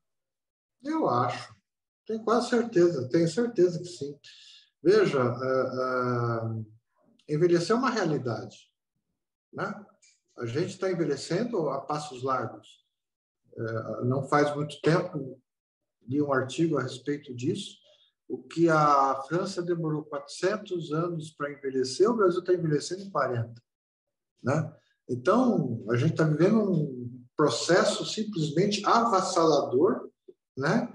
Eu 0.83 1.09
acho. 1.09 1.55
Tenho 2.07 2.23
quase 2.23 2.51
certeza, 2.51 3.09
tenho 3.09 3.29
certeza 3.29 3.79
que 3.81 3.89
sim. 3.89 4.17
Veja, 4.83 5.25
uh, 5.25 6.57
uh, 6.57 6.67
envelhecer 7.29 7.75
é 7.75 7.79
uma 7.79 7.91
realidade. 7.91 8.71
Né? 9.53 9.85
A 10.39 10.47
gente 10.47 10.75
está 10.75 10.91
envelhecendo 10.91 11.69
a 11.71 11.81
passos 11.81 12.23
largos. 12.23 12.86
Uh, 13.57 14.05
não 14.05 14.29
faz 14.29 14.55
muito 14.55 14.81
tempo 14.83 15.41
li 16.07 16.21
um 16.23 16.33
artigo 16.33 16.79
a 16.79 16.83
respeito 16.83 17.35
disso. 17.35 17.79
O 18.29 18.43
que 18.43 18.69
a 18.69 19.23
França 19.29 19.63
demorou 19.63 20.05
400 20.05 20.93
anos 20.93 21.31
para 21.31 21.53
envelhecer, 21.53 22.09
o 22.09 22.17
Brasil 22.17 22.41
está 22.41 22.53
envelhecendo 22.53 23.03
em 23.03 23.11
40. 23.11 23.55
Né? 24.43 24.77
Então, 25.09 25.85
a 25.91 25.97
gente 25.97 26.13
está 26.13 26.25
vivendo 26.25 26.61
um 26.61 27.25
processo 27.37 28.05
simplesmente 28.05 28.85
avassalador 28.85 30.11
né? 30.57 30.93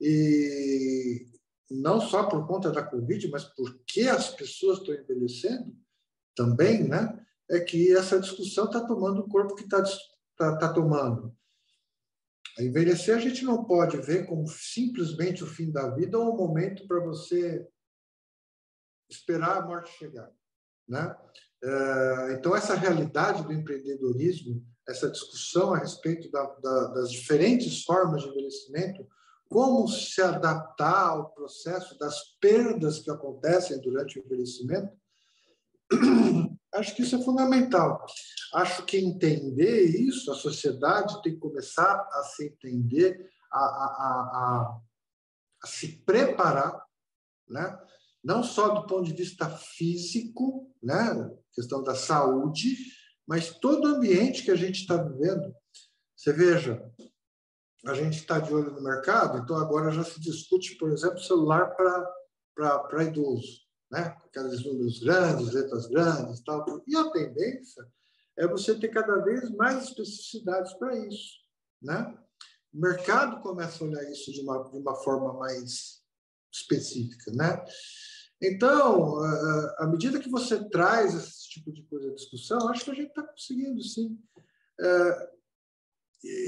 E 0.00 1.26
não 1.70 2.00
só 2.00 2.24
por 2.24 2.46
conta 2.46 2.70
da 2.70 2.82
Covid, 2.82 3.28
mas 3.28 3.44
porque 3.44 4.02
as 4.02 4.28
pessoas 4.30 4.78
estão 4.78 4.94
envelhecendo 4.94 5.74
também, 6.36 6.86
né? 6.86 7.18
é 7.50 7.60
que 7.60 7.94
essa 7.94 8.20
discussão 8.20 8.66
está 8.66 8.80
tomando 8.86 9.20
o 9.20 9.28
corpo 9.28 9.54
que 9.54 9.64
está 9.64 9.82
tá, 10.36 10.56
tá 10.56 10.72
tomando. 10.72 11.34
Envelhecer 12.58 13.16
a 13.16 13.20
gente 13.20 13.44
não 13.44 13.64
pode 13.64 13.96
ver 13.98 14.26
como 14.26 14.46
simplesmente 14.46 15.42
o 15.42 15.46
fim 15.46 15.70
da 15.70 15.88
vida 15.90 16.18
ou 16.18 16.34
um 16.34 16.36
momento 16.36 16.86
para 16.86 17.00
você 17.00 17.66
esperar 19.10 19.58
a 19.58 19.66
morte 19.66 19.90
chegar. 19.98 20.30
Né? 20.88 21.16
É, 21.64 22.36
então, 22.38 22.54
essa 22.56 22.74
realidade 22.74 23.44
do 23.44 23.52
empreendedorismo, 23.52 24.64
essa 24.88 25.10
discussão 25.10 25.72
a 25.72 25.78
respeito 25.78 26.30
da, 26.30 26.44
da, 26.44 26.86
das 26.88 27.10
diferentes 27.10 27.84
formas 27.84 28.22
de 28.22 28.28
envelhecimento, 28.28 29.06
como 29.48 29.86
se 29.86 30.20
adaptar 30.20 31.10
ao 31.10 31.30
processo 31.30 31.96
das 31.98 32.36
perdas 32.40 32.98
que 32.98 33.10
acontecem 33.10 33.80
durante 33.80 34.18
o 34.18 34.24
envelhecimento, 34.24 34.90
acho 36.74 36.96
que 36.96 37.02
isso 37.02 37.16
é 37.16 37.22
fundamental. 37.22 38.04
Acho 38.54 38.84
que 38.84 38.98
entender 38.98 39.84
isso, 39.84 40.30
a 40.30 40.34
sociedade 40.34 41.22
tem 41.22 41.32
que 41.32 41.40
começar 41.40 42.06
a 42.12 42.22
se 42.24 42.46
entender, 42.46 43.30
a, 43.50 43.58
a, 43.58 43.64
a, 43.64 44.80
a 45.62 45.66
se 45.66 45.88
preparar, 46.04 46.84
né? 47.48 47.78
não 48.22 48.42
só 48.42 48.68
do 48.68 48.86
ponto 48.86 49.04
de 49.04 49.14
vista 49.14 49.48
físico, 49.48 50.70
né? 50.82 51.30
questão 51.54 51.82
da 51.82 51.94
saúde, 51.94 52.76
mas 53.26 53.58
todo 53.58 53.84
o 53.84 53.96
ambiente 53.96 54.44
que 54.44 54.50
a 54.50 54.56
gente 54.56 54.80
está 54.80 54.96
vivendo. 54.96 55.54
Você 56.14 56.32
veja, 56.32 56.92
a 57.86 57.94
gente 57.94 58.18
está 58.18 58.38
de 58.38 58.52
olho 58.52 58.70
no 58.72 58.82
mercado, 58.82 59.38
então 59.38 59.56
agora 59.56 59.90
já 59.90 60.04
se 60.04 60.20
discute, 60.20 60.76
por 60.76 60.90
exemplo, 60.92 61.18
celular 61.18 61.74
para 61.74 63.04
idoso, 63.04 63.62
né? 63.90 64.14
aqueles 64.26 64.62
números 64.62 65.00
grandes, 65.00 65.54
letras 65.54 65.86
grandes 65.86 66.42
tal. 66.42 66.64
E 66.86 66.94
a 66.94 67.10
tendência 67.10 67.90
é 68.38 68.46
você 68.46 68.74
ter 68.78 68.88
cada 68.88 69.16
vez 69.18 69.50
mais 69.50 69.84
especificidades 69.84 70.72
para 70.74 70.96
isso. 71.06 71.40
Né? 71.80 72.18
O 72.72 72.80
mercado 72.80 73.40
começa 73.42 73.82
a 73.82 73.86
olhar 73.86 74.10
isso 74.10 74.32
de 74.32 74.40
uma, 74.40 74.70
de 74.70 74.78
uma 74.78 74.94
forma 74.96 75.34
mais 75.34 76.02
específica. 76.52 77.30
Né? 77.32 77.64
Então, 78.40 79.18
à 79.78 79.86
medida 79.86 80.18
que 80.18 80.28
você 80.28 80.68
traz 80.68 81.14
esse 81.14 81.48
tipo 81.50 81.72
de 81.72 81.82
coisa 81.84 82.10
à 82.10 82.14
discussão, 82.14 82.68
acho 82.68 82.84
que 82.84 82.90
a 82.90 82.94
gente 82.94 83.08
está 83.08 83.22
conseguindo, 83.22 83.82
sim. 83.82 84.18
É, 84.80 85.30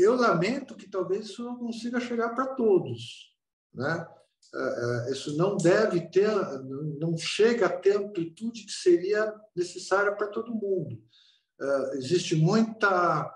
eu 0.00 0.14
lamento 0.14 0.76
que 0.76 0.88
talvez 0.88 1.26
isso 1.26 1.44
não 1.44 1.56
consiga 1.56 2.00
chegar 2.00 2.30
para 2.34 2.54
todos. 2.54 3.34
Né? 3.72 4.06
É, 4.54 5.08
é, 5.08 5.12
isso 5.12 5.36
não 5.36 5.56
deve 5.56 6.08
ter, 6.10 6.28
não 6.98 7.16
chega 7.16 7.66
a 7.66 7.80
ter 7.80 7.96
a 7.96 8.00
amplitude 8.00 8.64
que 8.64 8.72
seria 8.72 9.32
necessária 9.54 10.14
para 10.14 10.28
todo 10.28 10.54
mundo. 10.54 11.02
Existe 11.94 12.36
muita 12.36 13.34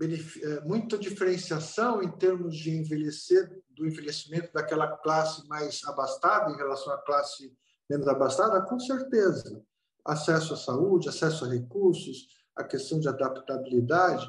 é, 0.00 0.60
muita 0.60 0.96
diferenciação 0.96 2.00
em 2.00 2.10
termos 2.12 2.56
de 2.56 2.70
envelhecer, 2.70 3.50
do 3.70 3.84
envelhecimento 3.84 4.52
daquela 4.52 4.96
classe 4.98 5.46
mais 5.48 5.82
abastada 5.84 6.52
em 6.52 6.56
relação 6.56 6.92
à 6.92 6.98
classe 6.98 7.52
menos 7.90 8.06
abastada? 8.06 8.62
Com 8.62 8.78
certeza. 8.78 9.60
Acesso 10.04 10.54
à 10.54 10.56
saúde, 10.56 11.08
acesso 11.08 11.44
a 11.44 11.48
recursos, 11.48 12.28
a 12.54 12.62
questão 12.62 13.00
de 13.00 13.08
adaptabilidade, 13.08 14.28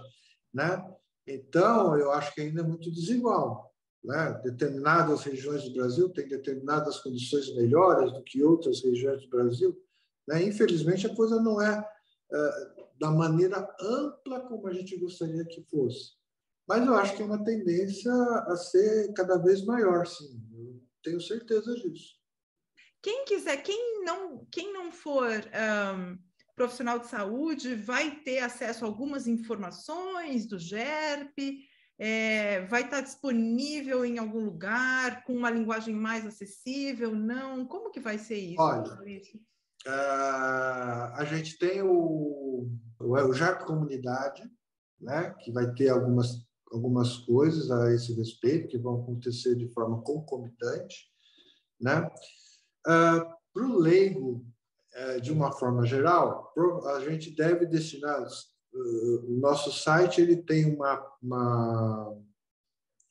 né? 0.52 0.84
Então, 1.28 1.96
eu 1.96 2.12
acho 2.12 2.34
que 2.34 2.42
ainda 2.42 2.62
é 2.62 2.64
muito 2.64 2.92
desigual. 2.92 3.72
Né? 4.04 4.42
Determinadas 4.44 5.22
regiões 5.22 5.64
do 5.64 5.74
Brasil 5.74 6.10
têm 6.10 6.28
determinadas 6.28 7.00
condições 7.00 7.54
melhores 7.56 8.12
do 8.14 8.24
que 8.24 8.44
outras 8.44 8.84
regiões 8.84 9.22
do 9.22 9.30
Brasil. 9.30 9.80
Né? 10.28 10.44
Infelizmente, 10.44 11.06
a 11.06 11.16
coisa 11.16 11.40
não 11.40 11.62
é 11.62 11.88
da 13.00 13.12
maneira 13.12 13.68
ampla 13.80 14.42
como 14.42 14.68
a 14.68 14.74
gente 14.74 14.98
gostaria 14.98 15.46
que 15.46 15.64
fosse. 15.64 16.18
Mas 16.68 16.86
eu 16.86 16.94
acho 16.96 17.16
que 17.16 17.24
é 17.24 17.26
uma 17.26 17.44
tendência 17.44 18.14
a 18.14 18.56
ser 18.56 19.12
cada 19.14 19.38
vez 19.38 19.66
maior, 19.66 20.06
sim. 20.06 20.40
Eu 20.54 20.80
tenho 21.02 21.20
certeza 21.20 21.74
disso. 21.76 22.20
Quem 23.02 23.26
quiser, 23.26 23.58
quem 23.64 24.04
não, 24.04 24.46
quem 24.52 24.72
não 24.72 24.92
for 24.92 25.32
um, 25.32 26.20
profissional 26.56 27.00
de 27.00 27.08
saúde, 27.08 27.74
vai 27.74 28.20
ter 28.20 28.40
acesso 28.40 28.84
a 28.84 28.88
algumas 28.88 29.26
informações 29.26 30.46
do 30.46 30.60
GERP, 30.60 31.66
é, 31.98 32.66
vai 32.68 32.84
estar 32.84 33.02
disponível 33.02 34.06
em 34.06 34.20
algum 34.20 34.44
lugar, 34.44 35.24
com 35.24 35.34
uma 35.34 35.50
linguagem 35.50 35.96
mais 35.96 36.26
acessível? 36.26 37.16
Não? 37.16 37.66
Como 37.66 37.92
que 37.92 38.00
vai 38.00 38.18
ser 38.18 38.38
isso? 38.38 38.62
Olha, 38.62 38.94
uh, 38.94 39.42
a 39.90 41.26
gente 41.26 41.58
tem 41.58 41.82
o 41.82 42.30
o 43.00 43.34
JAP 43.34 43.66
Comunidade, 43.66 44.44
né, 45.00 45.34
que 45.40 45.52
vai 45.52 45.72
ter 45.74 45.90
algumas, 45.90 46.46
algumas 46.72 47.18
coisas 47.20 47.72
a 47.72 47.94
esse 47.94 48.14
respeito 48.14 48.68
que 48.68 48.78
vão 48.78 49.02
acontecer 49.02 49.56
de 49.56 49.70
forma 49.70 50.02
concomitante. 50.02 51.10
Né? 51.80 52.10
Ah, 52.86 53.36
Para 53.54 53.66
o 53.66 53.80
leigo, 53.80 54.46
uh, 54.96 55.22
de 55.22 55.32
uma 55.32 55.52
forma 55.52 55.86
geral, 55.86 56.54
a 56.96 57.00
gente 57.00 57.36
deve 57.36 57.66
destinar. 57.66 58.26
O 58.72 59.40
nosso 59.40 59.72
site 59.72 60.22
ele 60.22 60.38
tem 60.38 60.66
uma, 60.66 61.04
uma, 61.22 62.18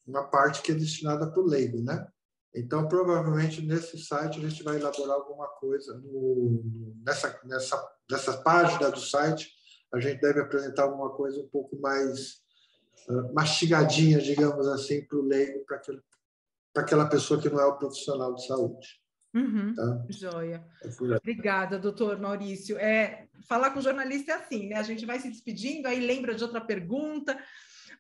uma 0.06 0.24
parte 0.24 0.62
que 0.62 0.70
é 0.70 0.74
destinada 0.74 1.28
para 1.28 1.40
o 1.40 1.46
leigo, 1.46 1.82
né? 1.82 2.06
Então, 2.55 2.88
provavelmente, 2.88 3.61
nesse 3.62 3.99
site, 3.99 4.38
a 4.38 4.49
gente 4.49 4.62
vai 4.62 4.76
elaborar 4.76 5.16
alguma 5.16 5.46
coisa 5.46 5.96
no, 5.99 6.62
nessa, 7.05 7.40
nessa, 7.44 7.92
nessa 8.11 8.42
página 8.42 8.90
do 8.90 9.01
site 9.01 9.59
a 9.92 10.01
gente 10.01 10.20
deve 10.20 10.40
apresentar 10.40 10.82
alguma 10.82 11.11
coisa 11.11 11.40
um 11.40 11.49
pouco 11.49 11.78
mais 11.80 12.42
uh, 13.09 13.32
mastigadinha, 13.32 14.18
digamos 14.18 14.66
assim, 14.68 15.05
para 15.05 15.18
o 15.18 15.22
leigo, 15.22 15.64
para 15.64 16.82
aquela 16.82 17.09
pessoa 17.09 17.40
que 17.40 17.49
não 17.49 17.61
é 17.61 17.66
o 17.66 17.76
profissional 17.76 18.34
de 18.34 18.46
saúde. 18.46 19.01
Uhum, 19.34 19.74
tá? 19.74 20.07
Joia. 20.09 20.64
É 20.82 21.16
Obrigada, 21.16 21.78
doutor 21.78 22.18
Maurício. 22.18 22.78
É, 22.78 23.28
falar 23.46 23.70
com 23.70 23.80
jornalista 23.80 24.32
é 24.32 24.34
assim, 24.34 24.68
né? 24.68 24.76
A 24.76 24.82
gente 24.82 25.05
vai 25.05 25.20
se 25.20 25.28
despedindo, 25.28 25.86
aí 25.86 26.01
lembra 26.01 26.34
de 26.34 26.42
outra 26.42 26.61
pergunta, 26.61 27.38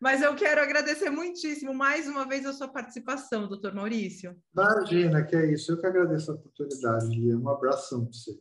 mas 0.00 0.22
eu 0.22 0.34
quero 0.34 0.60
agradecer 0.60 1.10
muitíssimo 1.10 1.74
mais 1.74 2.06
uma 2.06 2.26
vez 2.26 2.46
a 2.46 2.52
sua 2.52 2.68
participação, 2.68 3.48
doutor 3.48 3.74
Maurício. 3.74 4.36
Imagina, 4.52 5.24
que 5.24 5.36
é 5.36 5.52
isso. 5.52 5.72
Eu 5.72 5.80
que 5.80 5.86
agradeço 5.86 6.30
a 6.30 6.34
oportunidade, 6.34 7.06
Lia. 7.08 7.36
Um 7.36 7.48
abração 7.48 8.04
para 8.04 8.12
você. 8.12 8.38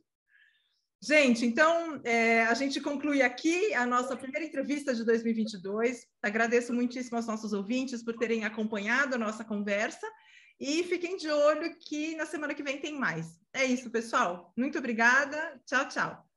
Gente, 1.01 1.45
então 1.45 2.01
é, 2.03 2.43
a 2.45 2.53
gente 2.55 2.81
conclui 2.81 3.21
aqui 3.21 3.73
a 3.75 3.85
nossa 3.85 4.15
primeira 4.15 4.45
entrevista 4.45 4.95
de 4.95 5.03
2022. 5.03 6.05
Agradeço 6.23 6.73
muitíssimo 6.73 7.17
aos 7.17 7.27
nossos 7.27 7.53
ouvintes 7.53 8.03
por 8.03 8.15
terem 8.15 8.45
acompanhado 8.45 9.15
a 9.15 9.19
nossa 9.19 9.43
conversa 9.43 10.07
e 10.59 10.83
fiquem 10.83 11.15
de 11.15 11.29
olho 11.29 11.75
que 11.79 12.15
na 12.15 12.25
semana 12.25 12.55
que 12.55 12.63
vem 12.63 12.79
tem 12.79 12.97
mais. 12.97 13.39
É 13.53 13.63
isso, 13.63 13.91
pessoal. 13.91 14.51
Muito 14.57 14.79
obrigada. 14.79 15.61
Tchau, 15.65 15.87
tchau. 15.87 16.27